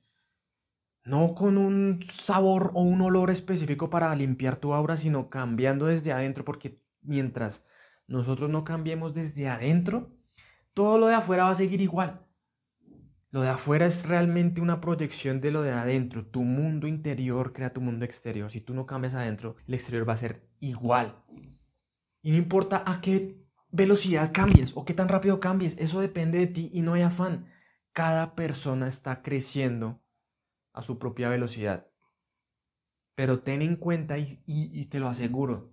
No 1.07 1.37
con 1.37 1.57
un 1.57 2.01
sabor 2.03 2.73
o 2.75 2.83
un 2.83 3.01
olor 3.01 3.31
específico 3.31 3.89
para 3.89 4.13
limpiar 4.17 4.57
tu 4.57 4.75
aura, 4.75 4.97
sino 4.97 5.31
cambiando 5.31 5.87
desde 5.87 6.13
adentro, 6.13 6.45
porque 6.45 6.83
mientras 7.01 7.65
nosotros 8.09 8.51
no 8.51 8.65
cambiemos 8.65 9.15
desde 9.15 9.47
adentro, 9.47 10.11
todo 10.75 10.99
lo 10.99 11.07
de 11.07 11.15
afuera 11.15 11.45
va 11.45 11.51
a 11.51 11.55
seguir 11.55 11.81
igual. 11.81 12.27
Lo 13.31 13.43
de 13.43 13.51
afuera 13.51 13.87
es 13.87 14.09
realmente 14.09 14.61
una 14.61 14.81
proyección 14.81 15.41
de 15.41 15.53
lo 15.53 15.63
de 15.63 15.71
adentro. 15.71 16.27
Tu 16.27 16.43
mundo 16.43 16.89
interior 16.89 17.53
crea 17.53 17.73
tu 17.73 17.81
mundo 17.81 18.05
exterior. 18.05 18.51
Si 18.51 18.61
tú 18.61 18.75
no 18.75 18.85
cambias 18.85 19.15
adentro, 19.15 19.55
el 19.69 19.75
exterior 19.75 20.09
va 20.09 20.15
a 20.15 20.17
ser 20.17 20.49
igual. 20.59 21.23
Y 22.21 22.33
no 22.33 22.37
importa 22.37 22.83
a 22.85 23.01
qué 23.01 23.47
velocidad 23.71 24.33
cambies 24.33 24.77
o 24.77 24.85
qué 24.85 24.93
tan 24.93 25.09
rápido 25.09 25.39
cambies, 25.39 25.77
eso 25.79 26.01
depende 26.01 26.39
de 26.39 26.49
ti 26.49 26.69
y 26.73 26.83
no 26.83 26.95
hay 26.95 27.03
afán. 27.03 27.47
Cada 27.93 28.35
persona 28.35 28.89
está 28.89 29.23
creciendo 29.23 30.03
a 30.77 30.83
su 30.83 30.99
propia 30.99 31.29
velocidad. 31.29 31.89
Pero 33.17 33.41
ten 33.41 33.63
en 33.63 33.77
cuenta 33.77 34.19
y, 34.19 34.87
te 34.91 35.01
lo 35.01 35.09
aseguro, 35.09 35.73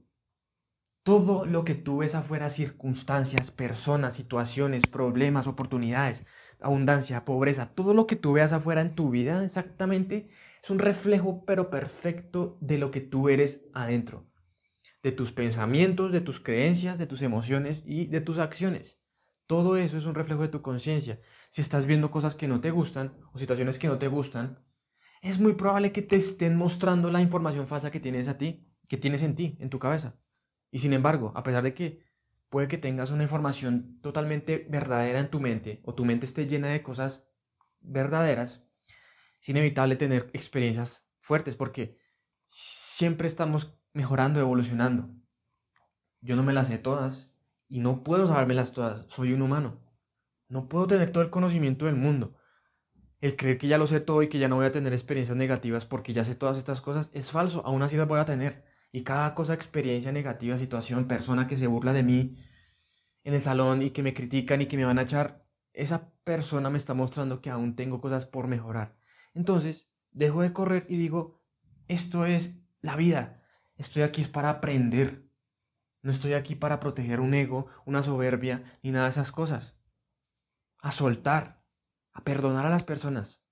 todo 1.03 1.45
lo 1.45 1.65
que 1.65 1.75
tú 1.75 1.97
ves 1.97 2.15
afuera, 2.15 2.47
circunstancias, 2.47 3.51
personas, 3.51 4.13
situaciones, 4.15 4.87
problemas, 4.87 5.47
oportunidades, 5.47 6.25
abundancia, 6.61 7.25
pobreza, 7.25 7.73
todo 7.73 7.93
lo 7.93 8.07
que 8.07 8.15
tú 8.15 8.31
veas 8.31 8.53
afuera 8.53 8.79
en 8.79 8.95
tu 8.95 9.09
vida 9.09 9.43
exactamente 9.43 10.29
es 10.63 10.69
un 10.69 10.79
reflejo 10.79 11.43
pero 11.45 11.69
perfecto 11.69 12.57
de 12.61 12.77
lo 12.77 12.89
que 12.89 13.01
tú 13.01 13.27
eres 13.27 13.65
adentro, 13.73 14.31
de 15.03 15.11
tus 15.11 15.33
pensamientos, 15.33 16.13
de 16.13 16.21
tus 16.21 16.39
creencias, 16.39 16.97
de 16.97 17.07
tus 17.07 17.21
emociones 17.21 17.83
y 17.85 18.05
de 18.05 18.21
tus 18.21 18.39
acciones. 18.39 19.03
Todo 19.47 19.75
eso 19.75 19.97
es 19.97 20.05
un 20.05 20.15
reflejo 20.15 20.43
de 20.43 20.47
tu 20.47 20.61
conciencia. 20.61 21.19
Si 21.49 21.59
estás 21.59 21.85
viendo 21.85 22.09
cosas 22.09 22.35
que 22.35 22.47
no 22.47 22.61
te 22.61 22.71
gustan 22.71 23.17
o 23.33 23.37
situaciones 23.37 23.77
que 23.77 23.89
no 23.89 23.99
te 23.99 24.07
gustan, 24.07 24.63
es 25.23 25.39
muy 25.39 25.53
probable 25.53 25.93
que 25.93 26.01
te 26.01 26.17
estén 26.17 26.57
mostrando 26.57 27.09
la 27.09 27.21
información 27.21 27.65
falsa 27.65 27.91
que 27.91 28.01
tienes 28.01 28.27
a 28.27 28.37
ti, 28.37 28.67
que 28.89 28.97
tienes 28.97 29.23
en 29.23 29.35
ti, 29.35 29.57
en 29.61 29.69
tu 29.69 29.79
cabeza. 29.79 30.19
Y 30.69 30.79
sin 30.79 30.91
embargo, 30.91 31.31
a 31.33 31.43
pesar 31.43 31.63
de 31.63 31.73
que 31.73 32.03
puede 32.49 32.67
que 32.67 32.77
tengas 32.77 33.09
una 33.09 33.23
información 33.23 33.99
totalmente 34.01 34.67
verdadera 34.69 35.19
en 35.19 35.29
tu 35.29 35.39
mente 35.39 35.81
o 35.85 35.95
tu 35.95 36.03
mente 36.03 36.25
esté 36.25 36.45
llena 36.45 36.67
de 36.67 36.83
cosas 36.83 37.31
verdaderas, 37.79 38.67
es 39.41 39.49
inevitable 39.49 39.95
tener 39.95 40.29
experiencias 40.33 41.09
fuertes 41.21 41.55
porque 41.55 41.97
siempre 42.43 43.27
estamos 43.27 43.79
mejorando, 43.93 44.41
evolucionando. 44.41 45.09
Yo 46.19 46.35
no 46.35 46.43
me 46.43 46.51
las 46.51 46.67
sé 46.67 46.79
todas 46.79 47.39
y 47.69 47.79
no 47.79 48.03
puedo 48.03 48.27
sabérmelas 48.27 48.73
todas, 48.73 49.05
soy 49.07 49.31
un 49.31 49.41
humano. 49.41 49.81
No 50.49 50.67
puedo 50.67 50.85
tener 50.85 51.11
todo 51.11 51.23
el 51.23 51.29
conocimiento 51.29 51.85
del 51.85 51.95
mundo. 51.95 52.35
El 53.23 53.37
creer 53.37 53.57
que 53.57 53.69
ya 53.69 53.77
lo 53.77 53.87
sé 53.87 54.01
todo 54.01 54.21
y 54.21 54.27
que 54.27 54.37
ya 54.37 54.49
no 54.49 54.57
voy 54.57 54.65
a 54.65 54.73
tener 54.73 54.91
experiencias 54.91 55.37
negativas 55.37 55.85
porque 55.85 56.11
ya 56.11 56.25
sé 56.25 56.35
todas 56.35 56.57
estas 56.57 56.81
cosas 56.81 57.09
es 57.13 57.31
falso, 57.31 57.65
aún 57.65 57.81
así 57.81 57.95
las 57.95 58.05
voy 58.05 58.19
a 58.19 58.25
tener. 58.25 58.65
Y 58.91 59.03
cada 59.03 59.33
cosa, 59.33 59.53
experiencia 59.53 60.11
negativa, 60.11 60.57
situación, 60.57 61.07
persona 61.07 61.47
que 61.47 61.55
se 61.55 61.67
burla 61.67 61.93
de 61.93 62.03
mí 62.03 62.35
en 63.23 63.33
el 63.33 63.39
salón 63.39 63.81
y 63.81 63.91
que 63.91 64.03
me 64.03 64.13
critican 64.13 64.61
y 64.61 64.65
que 64.65 64.75
me 64.75 64.83
van 64.83 64.99
a 64.99 65.03
echar, 65.03 65.47
esa 65.71 66.11
persona 66.25 66.69
me 66.69 66.77
está 66.77 66.95
mostrando 66.95 67.39
que 67.39 67.49
aún 67.49 67.77
tengo 67.77 68.01
cosas 68.01 68.25
por 68.25 68.49
mejorar. 68.49 68.97
Entonces, 69.33 69.89
dejo 70.11 70.41
de 70.41 70.51
correr 70.51 70.85
y 70.89 70.97
digo, 70.97 71.41
esto 71.87 72.25
es 72.25 72.67
la 72.81 72.97
vida. 72.97 73.41
Estoy 73.77 74.01
aquí 74.01 74.19
es 74.19 74.27
para 74.27 74.49
aprender. 74.49 75.29
No 76.01 76.11
estoy 76.11 76.33
aquí 76.33 76.55
para 76.55 76.81
proteger 76.81 77.21
un 77.21 77.33
ego, 77.33 77.67
una 77.85 78.03
soberbia, 78.03 78.69
ni 78.83 78.91
nada 78.91 79.05
de 79.05 79.11
esas 79.11 79.31
cosas. 79.31 79.79
A 80.79 80.91
soltar, 80.91 81.62
a 82.13 82.23
perdonar 82.23 82.65
a 82.65 82.69
las 82.69 82.83
personas, 82.83 83.45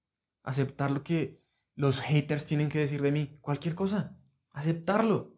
aceptar 0.43 0.91
lo 0.91 1.03
que 1.03 1.41
los 1.75 2.01
haters 2.01 2.45
tienen 2.45 2.69
que 2.69 2.79
decir 2.79 3.01
de 3.01 3.11
mí, 3.11 3.39
cualquier 3.41 3.75
cosa. 3.75 4.17
Aceptarlo. 4.53 5.35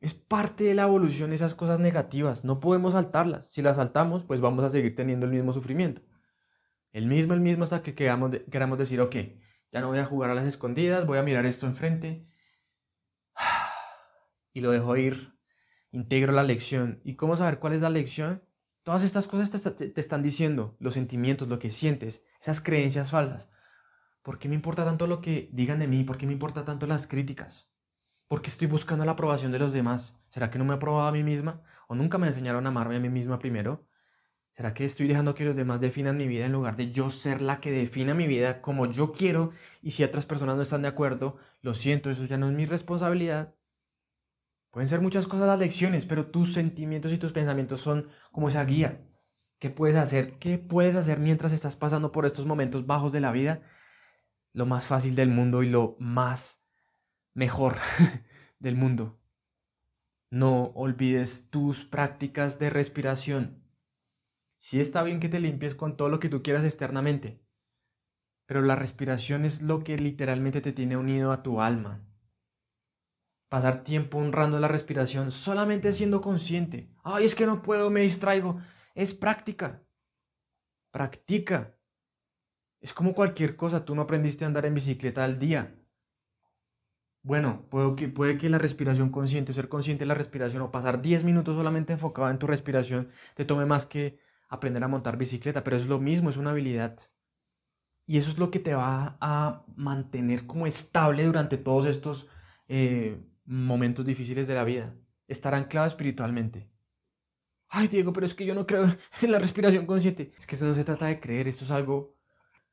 Es 0.00 0.14
parte 0.14 0.64
de 0.64 0.74
la 0.74 0.82
evolución 0.82 1.32
esas 1.32 1.54
cosas 1.54 1.80
negativas. 1.80 2.44
No 2.44 2.60
podemos 2.60 2.92
saltarlas. 2.92 3.50
Si 3.50 3.62
las 3.62 3.76
saltamos, 3.76 4.24
pues 4.24 4.40
vamos 4.40 4.64
a 4.64 4.70
seguir 4.70 4.94
teniendo 4.94 5.26
el 5.26 5.32
mismo 5.32 5.52
sufrimiento. 5.52 6.02
El 6.92 7.06
mismo, 7.06 7.34
el 7.34 7.40
mismo 7.40 7.64
hasta 7.64 7.82
que 7.82 7.94
queramos, 7.94 8.30
queramos 8.50 8.78
decir, 8.78 9.00
ok, 9.00 9.16
ya 9.72 9.80
no 9.80 9.88
voy 9.88 9.98
a 9.98 10.04
jugar 10.04 10.30
a 10.30 10.34
las 10.34 10.46
escondidas, 10.46 11.06
voy 11.06 11.18
a 11.18 11.22
mirar 11.22 11.46
esto 11.46 11.66
enfrente. 11.66 12.26
y 14.52 14.60
lo 14.60 14.70
dejo 14.70 14.96
ir, 14.96 15.34
integro 15.90 16.32
la 16.32 16.44
lección. 16.44 17.00
¿Y 17.04 17.16
cómo 17.16 17.36
saber 17.36 17.58
cuál 17.58 17.72
es 17.72 17.82
la 17.82 17.90
lección? 17.90 18.47
Todas 18.88 19.02
estas 19.02 19.28
cosas 19.28 19.50
te, 19.50 19.90
te 19.90 20.00
están 20.00 20.22
diciendo, 20.22 20.74
los 20.80 20.94
sentimientos, 20.94 21.46
lo 21.46 21.58
que 21.58 21.68
sientes, 21.68 22.24
esas 22.40 22.62
creencias 22.62 23.10
falsas. 23.10 23.50
¿Por 24.22 24.38
qué 24.38 24.48
me 24.48 24.54
importa 24.54 24.82
tanto 24.82 25.06
lo 25.06 25.20
que 25.20 25.50
digan 25.52 25.78
de 25.78 25.86
mí? 25.86 26.04
¿Por 26.04 26.16
qué 26.16 26.26
me 26.26 26.32
importa 26.32 26.64
tanto 26.64 26.86
las 26.86 27.06
críticas? 27.06 27.70
¿Por 28.28 28.40
qué 28.40 28.48
estoy 28.48 28.66
buscando 28.66 29.04
la 29.04 29.12
aprobación 29.12 29.52
de 29.52 29.58
los 29.58 29.74
demás? 29.74 30.22
¿Será 30.30 30.50
que 30.50 30.58
no 30.58 30.64
me 30.64 30.72
he 30.72 30.76
aprobado 30.76 31.06
a 31.06 31.12
mí 31.12 31.22
misma? 31.22 31.60
¿O 31.86 31.94
nunca 31.94 32.16
me 32.16 32.28
enseñaron 32.28 32.64
a 32.64 32.70
amarme 32.70 32.96
a 32.96 33.00
mí 33.00 33.10
misma 33.10 33.38
primero? 33.38 33.86
¿Será 34.52 34.72
que 34.72 34.86
estoy 34.86 35.06
dejando 35.06 35.34
que 35.34 35.44
los 35.44 35.56
demás 35.56 35.80
definan 35.80 36.16
mi 36.16 36.26
vida 36.26 36.46
en 36.46 36.52
lugar 36.52 36.76
de 36.76 36.90
yo 36.90 37.10
ser 37.10 37.42
la 37.42 37.60
que 37.60 37.70
defina 37.70 38.14
mi 38.14 38.26
vida 38.26 38.62
como 38.62 38.86
yo 38.86 39.12
quiero? 39.12 39.52
Y 39.82 39.90
si 39.90 40.02
otras 40.02 40.24
personas 40.24 40.56
no 40.56 40.62
están 40.62 40.80
de 40.80 40.88
acuerdo, 40.88 41.36
lo 41.60 41.74
siento, 41.74 42.08
eso 42.08 42.24
ya 42.24 42.38
no 42.38 42.48
es 42.48 42.54
mi 42.54 42.64
responsabilidad. 42.64 43.54
Pueden 44.70 44.88
ser 44.88 45.00
muchas 45.00 45.26
cosas 45.26 45.46
las 45.46 45.58
lecciones, 45.58 46.04
pero 46.04 46.26
tus 46.26 46.52
sentimientos 46.52 47.12
y 47.12 47.18
tus 47.18 47.32
pensamientos 47.32 47.80
son 47.80 48.08
como 48.30 48.48
esa 48.48 48.64
guía. 48.64 49.04
¿Qué 49.58 49.70
puedes 49.70 49.96
hacer? 49.96 50.38
¿Qué 50.38 50.58
puedes 50.58 50.94
hacer 50.94 51.18
mientras 51.18 51.52
estás 51.52 51.74
pasando 51.74 52.12
por 52.12 52.26
estos 52.26 52.46
momentos 52.46 52.86
bajos 52.86 53.12
de 53.12 53.20
la 53.20 53.32
vida? 53.32 53.62
Lo 54.52 54.66
más 54.66 54.86
fácil 54.86 55.14
del 55.14 55.30
mundo 55.30 55.62
y 55.62 55.68
lo 55.68 55.96
más 55.98 56.68
mejor 57.34 57.76
del 58.58 58.76
mundo. 58.76 59.20
No 60.30 60.72
olvides 60.74 61.48
tus 61.50 61.84
prácticas 61.84 62.58
de 62.58 62.70
respiración. 62.70 63.64
Sí 64.58 64.80
está 64.80 65.02
bien 65.02 65.20
que 65.20 65.28
te 65.28 65.40
limpies 65.40 65.74
con 65.74 65.96
todo 65.96 66.08
lo 66.08 66.18
que 66.18 66.28
tú 66.28 66.42
quieras 66.42 66.64
externamente, 66.64 67.40
pero 68.44 68.60
la 68.60 68.76
respiración 68.76 69.44
es 69.44 69.62
lo 69.62 69.84
que 69.84 69.96
literalmente 69.96 70.60
te 70.60 70.72
tiene 70.72 70.96
unido 70.96 71.32
a 71.32 71.42
tu 71.42 71.60
alma. 71.60 72.07
Pasar 73.48 73.82
tiempo 73.82 74.18
honrando 74.18 74.60
la 74.60 74.68
respiración 74.68 75.30
solamente 75.30 75.92
siendo 75.92 76.20
consciente. 76.20 76.90
Ay, 77.02 77.24
es 77.24 77.34
que 77.34 77.46
no 77.46 77.62
puedo, 77.62 77.90
me 77.90 78.00
distraigo. 78.00 78.60
Es 78.94 79.14
práctica. 79.14 79.82
Practica. 80.90 81.78
Es 82.80 82.92
como 82.92 83.14
cualquier 83.14 83.56
cosa, 83.56 83.84
tú 83.84 83.94
no 83.94 84.02
aprendiste 84.02 84.44
a 84.44 84.48
andar 84.48 84.66
en 84.66 84.74
bicicleta 84.74 85.24
al 85.24 85.38
día. 85.38 85.74
Bueno, 87.22 87.66
puede 87.68 87.96
que, 87.96 88.08
puede 88.08 88.38
que 88.38 88.48
la 88.48 88.58
respiración 88.58 89.10
consciente, 89.10 89.52
ser 89.52 89.68
consciente 89.68 90.04
de 90.04 90.08
la 90.08 90.14
respiración 90.14 90.62
o 90.62 90.70
pasar 90.70 91.02
10 91.02 91.24
minutos 91.24 91.56
solamente 91.56 91.92
enfocado 91.92 92.30
en 92.30 92.38
tu 92.38 92.46
respiración 92.46 93.10
te 93.34 93.44
tome 93.44 93.66
más 93.66 93.86
que 93.86 94.18
aprender 94.48 94.82
a 94.84 94.88
montar 94.88 95.18
bicicleta, 95.18 95.64
pero 95.64 95.76
es 95.76 95.86
lo 95.88 95.98
mismo, 95.98 96.30
es 96.30 96.36
una 96.36 96.50
habilidad. 96.50 96.96
Y 98.06 98.16
eso 98.18 98.30
es 98.30 98.38
lo 98.38 98.50
que 98.50 98.60
te 98.60 98.74
va 98.74 99.18
a 99.20 99.64
mantener 99.76 100.46
como 100.46 100.66
estable 100.66 101.24
durante 101.24 101.58
todos 101.58 101.84
estos 101.86 102.28
eh, 102.68 103.20
momentos 103.48 104.04
difíciles 104.04 104.46
de 104.46 104.54
la 104.54 104.64
vida. 104.64 104.94
Estar 105.26 105.54
anclado 105.54 105.86
espiritualmente. 105.86 106.70
Ay, 107.68 107.88
Diego, 107.88 108.12
pero 108.12 108.26
es 108.26 108.34
que 108.34 108.44
yo 108.44 108.54
no 108.54 108.66
creo 108.66 108.84
en 109.22 109.32
la 109.32 109.38
respiración 109.38 109.86
consciente. 109.86 110.32
Es 110.38 110.46
que 110.46 110.54
esto 110.54 110.66
no 110.66 110.74
se 110.74 110.84
trata 110.84 111.06
de 111.06 111.18
creer, 111.18 111.48
esto 111.48 111.64
es 111.64 111.70
algo 111.70 112.14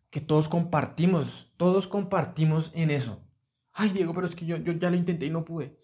que 0.09 0.21
todos 0.21 0.47
compartimos, 0.47 1.53
todos 1.57 1.88
compartimos 1.88 2.71
en 2.75 2.91
eso. 2.91 3.25
Ay, 3.73 3.89
Diego, 3.89 4.13
pero 4.13 4.25
es 4.27 4.35
que 4.35 4.45
yo, 4.45 4.57
yo 4.57 4.73
ya 4.73 4.89
lo 4.89 4.95
intenté 4.95 5.25
y 5.25 5.29
no 5.29 5.43
pude. 5.43 5.75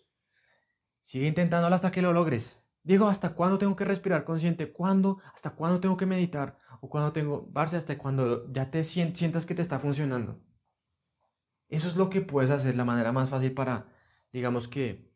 Sigue 1.01 1.27
intentándolo 1.27 1.73
hasta 1.73 1.91
que 1.91 2.01
lo 2.01 2.13
logres. 2.13 2.65
Diego, 2.83 3.07
¿hasta 3.07 3.33
cuándo 3.33 3.57
tengo 3.57 3.75
que 3.75 3.85
respirar 3.85 4.23
consciente? 4.23 4.71
¿Cuándo? 4.71 5.19
¿Hasta 5.33 5.51
cuándo 5.51 5.79
tengo 5.79 5.97
que 5.97 6.05
meditar? 6.05 6.57
¿O 6.79 6.89
cuándo 6.89 7.11
tengo, 7.11 7.47
Barce, 7.51 7.77
hasta 7.77 7.97
cuando 7.97 8.51
ya 8.51 8.71
te 8.71 8.83
sientas 8.83 9.45
que 9.45 9.55
te 9.55 9.61
está 9.61 9.79
funcionando? 9.79 10.41
Eso 11.67 11.87
es 11.87 11.95
lo 11.95 12.09
que 12.09 12.21
puedes 12.21 12.49
hacer, 12.49 12.75
la 12.75 12.85
manera 12.85 13.11
más 13.11 13.29
fácil 13.29 13.53
para, 13.53 13.87
digamos 14.31 14.67
que, 14.67 15.11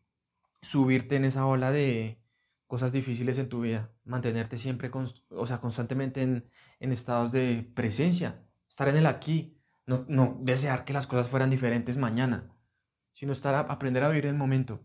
subirte 0.62 1.15
en 1.15 1.25
esa 1.25 1.45
ola 1.45 1.71
de 1.71 2.19
cosas 2.67 2.91
difíciles 2.91 3.38
en 3.38 3.49
tu 3.49 3.62
vida. 3.62 3.91
Mantenerte 4.04 4.58
siempre, 4.58 4.91
o 5.30 5.47
sea, 5.47 5.60
constantemente 5.60 6.21
en, 6.21 6.49
en, 6.80 6.91
estados 6.91 7.32
de 7.32 7.69
presencia. 7.75 8.43
Estar 8.67 8.88
en 8.88 8.97
el 8.97 9.06
aquí. 9.06 9.58
No, 9.86 10.06
no 10.08 10.39
desear 10.41 10.84
que 10.84 10.93
las 10.93 11.06
cosas 11.06 11.28
fueran 11.28 11.51
diferentes 11.51 11.97
mañana, 11.97 12.51
sino 13.12 13.32
estar 13.32 13.54
a, 13.54 13.60
aprender 13.60 14.04
a 14.04 14.10
vivir 14.10 14.25
el 14.25 14.34
momento. 14.34 14.84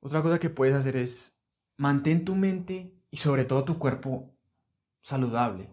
Otra 0.00 0.20
cosa 0.20 0.40
que 0.40 0.50
puedes 0.50 0.74
hacer 0.74 0.96
es 0.96 1.40
mantén 1.76 2.24
tu 2.24 2.34
mente 2.34 2.92
y 3.08 3.18
sobre 3.18 3.44
todo 3.44 3.64
tu 3.64 3.78
cuerpo 3.78 4.34
saludable. 5.00 5.72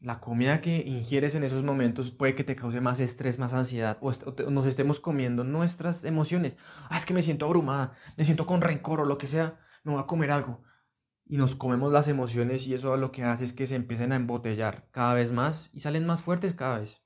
La 0.00 0.20
comida 0.20 0.60
que 0.60 0.84
ingieres 0.86 1.34
en 1.34 1.42
esos 1.42 1.64
momentos 1.64 2.12
puede 2.12 2.36
que 2.36 2.44
te 2.44 2.54
cause 2.54 2.80
más 2.80 3.00
estrés, 3.00 3.40
más 3.40 3.52
ansiedad 3.52 3.98
o, 4.00 4.12
nos 4.48 4.66
estemos 4.66 5.00
comiendo 5.00 5.42
nuestras 5.42 6.04
emociones. 6.04 6.56
Ah, 6.88 6.96
es 6.96 7.04
que 7.04 7.14
me 7.14 7.22
siento 7.22 7.46
abrumada, 7.46 7.94
me 8.16 8.24
siento 8.24 8.46
con 8.46 8.60
rencor 8.60 9.00
o 9.00 9.04
lo 9.04 9.18
que 9.18 9.26
sea, 9.26 9.58
me 9.82 9.92
voy 9.92 10.00
a 10.00 10.06
comer 10.06 10.30
algo. 10.30 10.62
Y 11.26 11.36
nos 11.36 11.56
comemos 11.56 11.92
las 11.92 12.06
emociones 12.06 12.66
y 12.68 12.74
eso 12.74 12.96
lo 12.96 13.10
que 13.10 13.24
hace 13.24 13.44
es 13.44 13.52
que 13.52 13.66
se 13.66 13.74
empiecen 13.74 14.12
a 14.12 14.16
embotellar 14.16 14.88
cada 14.92 15.14
vez 15.14 15.32
más 15.32 15.70
y 15.72 15.80
salen 15.80 16.06
más 16.06 16.22
fuertes 16.22 16.54
cada 16.54 16.78
vez. 16.78 17.02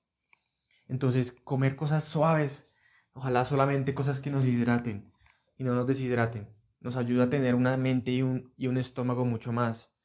Entonces, 0.86 1.32
comer 1.32 1.76
cosas 1.76 2.04
suaves, 2.04 2.74
ojalá 3.14 3.46
solamente 3.46 3.94
cosas 3.94 4.20
que 4.20 4.30
nos 4.30 4.44
hidraten 4.44 5.10
y 5.56 5.64
no 5.64 5.74
nos 5.74 5.86
deshidraten. 5.86 6.54
Nos 6.80 6.96
ayuda 6.96 7.24
a 7.24 7.30
tener 7.30 7.54
una 7.54 7.76
mente 7.78 8.10
y 8.10 8.20
un, 8.20 8.52
y 8.58 8.66
un 8.66 8.76
estómago 8.76 9.24
mucho 9.24 9.50
más, 9.50 9.96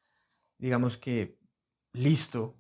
digamos 0.58 0.98
que, 0.98 1.38
listo 1.92 2.57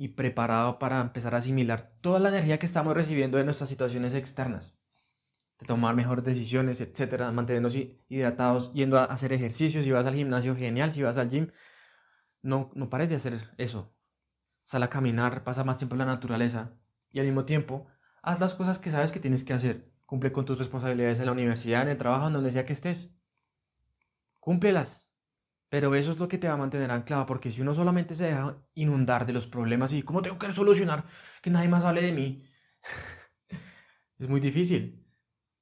y 0.00 0.08
preparado 0.08 0.78
para 0.78 1.02
empezar 1.02 1.34
a 1.34 1.38
asimilar 1.38 1.92
toda 2.00 2.18
la 2.20 2.30
energía 2.30 2.58
que 2.58 2.64
estamos 2.64 2.94
recibiendo 2.94 3.36
de 3.36 3.44
nuestras 3.44 3.68
situaciones 3.68 4.14
externas. 4.14 4.78
De 5.58 5.66
tomar 5.66 5.94
mejores 5.94 6.24
decisiones, 6.24 6.80
etcétera, 6.80 7.30
mantenernos 7.32 7.76
hidratados, 8.08 8.72
yendo 8.72 8.98
a 8.98 9.04
hacer 9.04 9.34
ejercicios, 9.34 9.84
si 9.84 9.90
vas 9.90 10.06
al 10.06 10.14
gimnasio, 10.14 10.56
genial, 10.56 10.90
si 10.90 11.02
vas 11.02 11.18
al 11.18 11.28
gym, 11.28 11.50
no, 12.40 12.70
no 12.74 12.88
pares 12.88 13.10
de 13.10 13.16
hacer 13.16 13.38
eso. 13.58 13.94
Sal 14.64 14.82
a 14.84 14.88
caminar, 14.88 15.44
pasa 15.44 15.64
más 15.64 15.76
tiempo 15.76 15.96
en 15.96 15.98
la 15.98 16.06
naturaleza 16.06 16.72
y 17.12 17.20
al 17.20 17.26
mismo 17.26 17.44
tiempo 17.44 17.86
haz 18.22 18.40
las 18.40 18.54
cosas 18.54 18.78
que 18.78 18.90
sabes 18.90 19.12
que 19.12 19.20
tienes 19.20 19.44
que 19.44 19.52
hacer 19.52 19.92
Cumple 20.06 20.32
con 20.32 20.46
tus 20.46 20.58
responsabilidades 20.58 21.20
en 21.20 21.26
la 21.26 21.32
universidad, 21.32 21.82
en 21.82 21.88
el 21.88 21.98
trabajo, 21.98 22.28
en 22.28 22.32
donde 22.32 22.50
sea 22.50 22.64
que 22.64 22.72
estés. 22.72 23.14
Cúmplelas. 24.40 25.09
Pero 25.70 25.94
eso 25.94 26.10
es 26.10 26.18
lo 26.18 26.28
que 26.28 26.36
te 26.36 26.48
va 26.48 26.54
a 26.54 26.58
mantener 26.58 26.90
anclado, 26.90 27.24
porque 27.26 27.50
si 27.50 27.62
uno 27.62 27.72
solamente 27.72 28.14
se 28.14 28.26
deja 28.26 28.58
inundar 28.74 29.24
de 29.24 29.32
los 29.32 29.46
problemas 29.46 29.92
y 29.92 30.02
cómo 30.02 30.20
tengo 30.20 30.36
que 30.38 30.52
solucionar 30.52 31.04
que 31.40 31.50
nadie 31.50 31.68
más 31.68 31.84
hable 31.84 32.02
de 32.02 32.12
mí, 32.12 32.44
es 34.18 34.28
muy 34.28 34.40
difícil. 34.40 35.06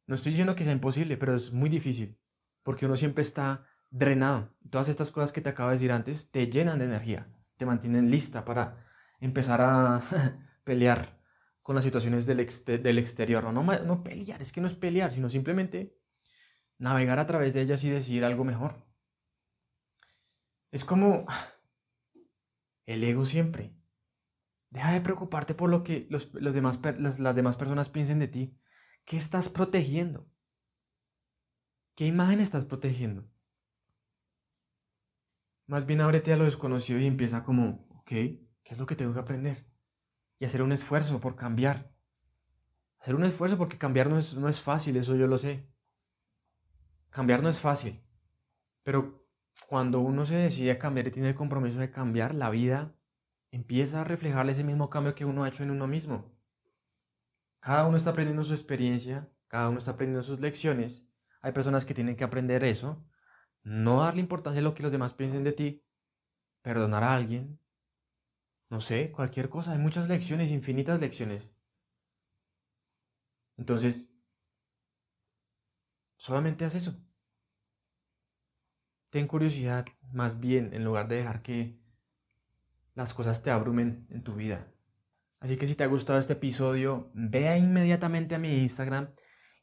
No 0.07 0.15
estoy 0.15 0.33
diciendo 0.33 0.57
que 0.57 0.65
sea 0.65 0.73
imposible, 0.73 1.19
pero 1.19 1.35
es 1.35 1.53
muy 1.53 1.69
difícil, 1.69 2.19
porque 2.63 2.87
uno 2.87 2.97
siempre 2.97 3.23
está 3.23 3.67
drenado. 3.91 4.57
Todas 4.71 4.89
estas 4.89 5.11
cosas 5.11 5.31
que 5.31 5.43
te 5.43 5.51
acabo 5.51 5.69
de 5.69 5.75
decir 5.75 5.93
antes 5.93 6.31
te 6.31 6.51
llenan 6.51 6.79
de 6.79 6.87
energía, 6.87 7.29
te 7.59 7.67
mantienen 7.67 8.11
lista 8.11 8.45
para 8.47 8.87
empezar 9.21 9.61
a 9.61 10.01
pelear 10.65 11.21
con 11.63 11.75
las 11.75 11.85
situaciones 11.85 12.25
del, 12.25 12.47
del 12.83 12.99
exterior. 12.99 13.45
No, 13.45 13.63
no, 13.63 14.03
pelear, 14.03 14.41
es 14.41 14.53
que 14.53 14.63
no 14.63 14.67
es 14.67 14.75
pelear, 14.75 15.13
sino 15.13 15.29
simplemente 15.29 15.99
navegar 16.79 17.19
a 17.19 17.27
través 17.27 17.53
de 17.53 17.61
ellas 17.61 17.85
y 17.85 17.91
decir 17.91 18.25
algo 18.25 18.45
mejor. 18.45 18.88
Es 20.71 20.85
como 20.85 21.27
el 22.87 23.05
ego 23.05 23.25
siempre. 23.25 23.75
Deja 24.71 24.93
de 24.93 25.01
preocuparte 25.01 25.55
por 25.55 25.71
lo 25.71 25.83
que 25.83 26.07
los, 26.11 26.33
demás, 26.33 26.81
las, 26.99 27.19
las 27.19 27.35
demás 27.35 27.57
personas 27.57 27.89
piensen 27.89 28.19
de 28.19 28.29
ti. 28.29 28.59
¿Qué 29.05 29.17
estás 29.17 29.49
protegiendo? 29.49 30.31
¿Qué 31.95 32.07
imagen 32.07 32.41
estás 32.41 32.65
protegiendo? 32.65 33.31
Más 35.67 35.87
bien 35.87 36.01
ábrete 36.01 36.33
a 36.33 36.37
lo 36.37 36.45
desconocido 36.45 36.99
y 37.01 37.07
empieza 37.07 37.45
como, 37.45 37.87
ok, 37.91 38.09
¿qué 38.09 38.49
es 38.65 38.79
lo 38.79 38.87
que 38.87 38.97
tengo 38.97 39.15
que 39.15 39.21
aprender? 39.21 39.69
y 40.39 40.45
hacer 40.45 40.63
un 40.63 40.73
esfuerzo 40.73 41.21
por 41.21 41.37
cambiar. 41.37 41.93
Hacer 43.01 43.15
un 43.15 43.25
esfuerzo 43.25 43.59
porque 43.59 43.79
cambiar 43.79 44.09
no 44.09 44.19
es, 44.19 44.37
no 44.37 44.49
es 44.49 44.63
fácil, 44.63 44.97
eso 44.97 45.17
yo 45.17 45.27
lo 45.27 45.39
sé. 45.39 45.69
Cambiar 47.11 47.43
no 47.43 47.49
es 47.49 47.59
fácil. 47.59 48.03
Pero 48.83 49.18
cuando 49.67 50.01
uno 50.01 50.25
se 50.25 50.37
decide 50.37 50.71
a 50.71 50.79
cambiar 50.79 51.09
y 51.09 51.11
tiene 51.11 51.31
el 51.31 51.35
compromiso 51.35 51.79
de 51.79 51.91
cambiar, 51.91 52.35
la 52.35 52.51
vida 52.51 52.95
empieza 53.51 54.01
a 54.01 54.05
reflejarle 54.05 54.53
ese 54.53 54.65
mismo 54.65 54.91
cambio 54.91 55.15
que 55.15 55.25
uno 55.25 55.45
ha 55.45 55.49
hecho 55.49 55.63
en 55.63 55.71
uno 55.71 55.87
mismo. 55.87 56.39
Cada 57.61 57.87
uno 57.87 57.97
está 57.97 58.11
aprendiendo 58.11 58.45
su 58.45 58.55
experiencia, 58.55 59.31
cada 59.49 59.69
uno 59.69 59.79
está 59.79 59.93
aprendiendo 59.93 60.23
sus 60.23 60.41
lecciones. 60.41 61.11
Hay 61.41 61.53
personas 61.53 61.85
que 61.85 61.95
tienen 61.95 62.17
que 62.17 62.25
aprender 62.25 62.65
eso, 62.65 63.05
no 63.63 64.01
darle 64.01 64.21
importancia 64.21 64.61
a 64.61 64.65
lo 64.65 64.75
que 64.75 64.83
los 64.83 64.93
demás 64.93 65.13
piensen 65.13 65.45
de 65.45 65.53
ti, 65.53 65.85
perdonar 66.63 67.05
a 67.05 67.15
alguien, 67.15 67.61
no 68.71 68.81
sé, 68.81 69.13
cualquier 69.13 69.49
cosa. 69.49 69.73
Hay 69.73 69.79
muchas 69.79 70.09
lecciones, 70.09 70.51
infinitas 70.51 71.01
lecciones. 71.01 71.53
Entonces, 73.57 74.15
solamente 76.17 76.65
haz 76.65 76.75
eso. 76.75 77.08
Ten 79.11 79.27
curiosidad, 79.27 79.87
más 80.13 80.41
bien, 80.41 80.75
en 80.75 80.85
lugar 80.85 81.09
de 81.09 81.17
dejar 81.17 81.43
que 81.43 81.81
las 82.95 83.15
cosas 83.15 83.43
te 83.43 83.51
abrumen 83.51 84.07
en 84.11 84.23
tu 84.23 84.35
vida. 84.35 84.73
Así 85.41 85.57
que 85.57 85.67
si 85.67 85.75
te 85.75 85.85
ha 85.85 85.87
gustado 85.87 86.19
este 86.19 86.35
episodio, 86.35 87.11
vea 87.15 87.57
inmediatamente 87.57 88.35
a 88.35 88.39
mi 88.39 88.59
Instagram 88.59 89.15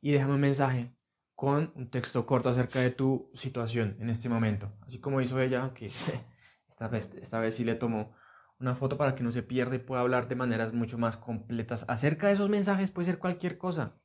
y 0.01 0.11
déjame 0.11 0.35
un 0.35 0.41
mensaje 0.41 0.95
con 1.35 1.73
un 1.75 1.89
texto 1.89 2.25
corto 2.25 2.49
acerca 2.49 2.79
de 2.79 2.91
tu 2.91 3.29
situación 3.33 3.97
en 3.99 4.09
este 4.09 4.29
momento. 4.29 4.73
Así 4.81 4.99
como 4.99 5.21
hizo 5.21 5.39
ella, 5.39 5.73
que 5.73 5.85
esta 6.69 6.87
vez, 6.87 7.13
esta 7.15 7.39
vez 7.39 7.55
sí 7.55 7.65
le 7.65 7.75
tomó 7.75 8.15
una 8.59 8.73
foto 8.73 8.97
para 8.97 9.15
que 9.15 9.23
no 9.23 9.31
se 9.31 9.43
pierda 9.43 9.75
y 9.75 9.79
pueda 9.79 10.01
hablar 10.01 10.27
de 10.29 10.35
maneras 10.35 10.73
mucho 10.73 10.97
más 10.97 11.17
completas 11.17 11.85
acerca 11.89 12.27
de 12.27 12.33
esos 12.33 12.49
mensajes, 12.49 12.89
puede 12.89 13.05
ser 13.05 13.19
cualquier 13.19 13.57
cosa. 13.57 13.99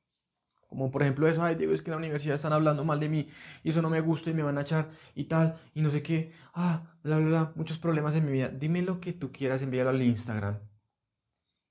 Como 0.70 0.88
por 0.88 1.02
ejemplo 1.02 1.26
eso, 1.26 1.42
ay 1.42 1.56
Diego, 1.56 1.72
es 1.72 1.82
que 1.82 1.90
en 1.90 1.92
la 1.92 1.98
universidad 1.98 2.36
están 2.36 2.52
hablando 2.52 2.84
mal 2.84 3.00
de 3.00 3.08
mí 3.08 3.26
y 3.64 3.70
eso 3.70 3.82
no 3.82 3.90
me 3.90 4.00
gusta 4.00 4.30
y 4.30 4.34
me 4.34 4.44
van 4.44 4.56
a 4.56 4.60
echar 4.60 4.88
y 5.16 5.24
tal 5.24 5.56
y 5.74 5.82
no 5.82 5.90
sé 5.90 6.00
qué. 6.00 6.32
Ah, 6.54 6.94
bla, 7.02 7.18
bla, 7.18 7.26
bla, 7.26 7.52
muchos 7.56 7.78
problemas 7.78 8.14
en 8.14 8.24
mi 8.24 8.30
vida. 8.30 8.48
Dime 8.48 8.80
lo 8.82 9.00
que 9.00 9.12
tú 9.12 9.32
quieras, 9.32 9.62
envíalo 9.62 9.90
al 9.90 10.00
Instagram. 10.00 10.60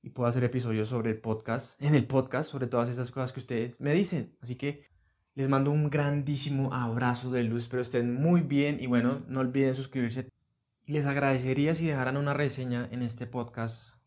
Y 0.02 0.10
puedo 0.10 0.28
hacer 0.28 0.44
episodios 0.44 0.90
sobre 0.90 1.12
el 1.12 1.22
podcast, 1.22 1.82
en 1.82 1.96
el 1.96 2.08
podcast, 2.08 2.52
sobre 2.52 2.68
todas 2.68 2.90
esas 2.90 3.10
cosas 3.10 3.32
que 3.32 3.40
ustedes 3.40 3.80
me 3.80 3.94
dicen. 3.94 4.36
Así 4.42 4.58
que 4.58 4.86
les 5.34 5.48
mando 5.48 5.72
un 5.72 5.90
grandísimo 5.90 6.74
abrazo 6.74 7.32
de 7.32 7.44
luz, 7.44 7.64
espero 7.64 7.82
estén 7.82 8.14
muy 8.14 8.42
bien 8.42 8.82
y 8.82 8.88
bueno, 8.88 9.24
no 9.30 9.40
olviden 9.40 9.76
suscribirse. 9.76 10.28
Les 10.88 11.06
agradecería 11.06 11.74
si 11.74 11.88
dejaran 11.88 12.18
una 12.18 12.34
reseña 12.34 12.90
en 12.92 13.02
este 13.02 13.28
podcast 13.28 13.99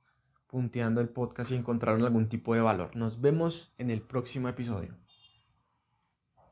punteando 0.52 1.00
el 1.00 1.08
podcast 1.08 1.50
y 1.50 1.54
encontraron 1.54 2.04
algún 2.04 2.28
tipo 2.28 2.54
de 2.54 2.60
valor. 2.60 2.94
Nos 2.94 3.22
vemos 3.22 3.72
en 3.78 3.88
el 3.88 4.02
próximo 4.02 4.50
episodio. 4.50 4.94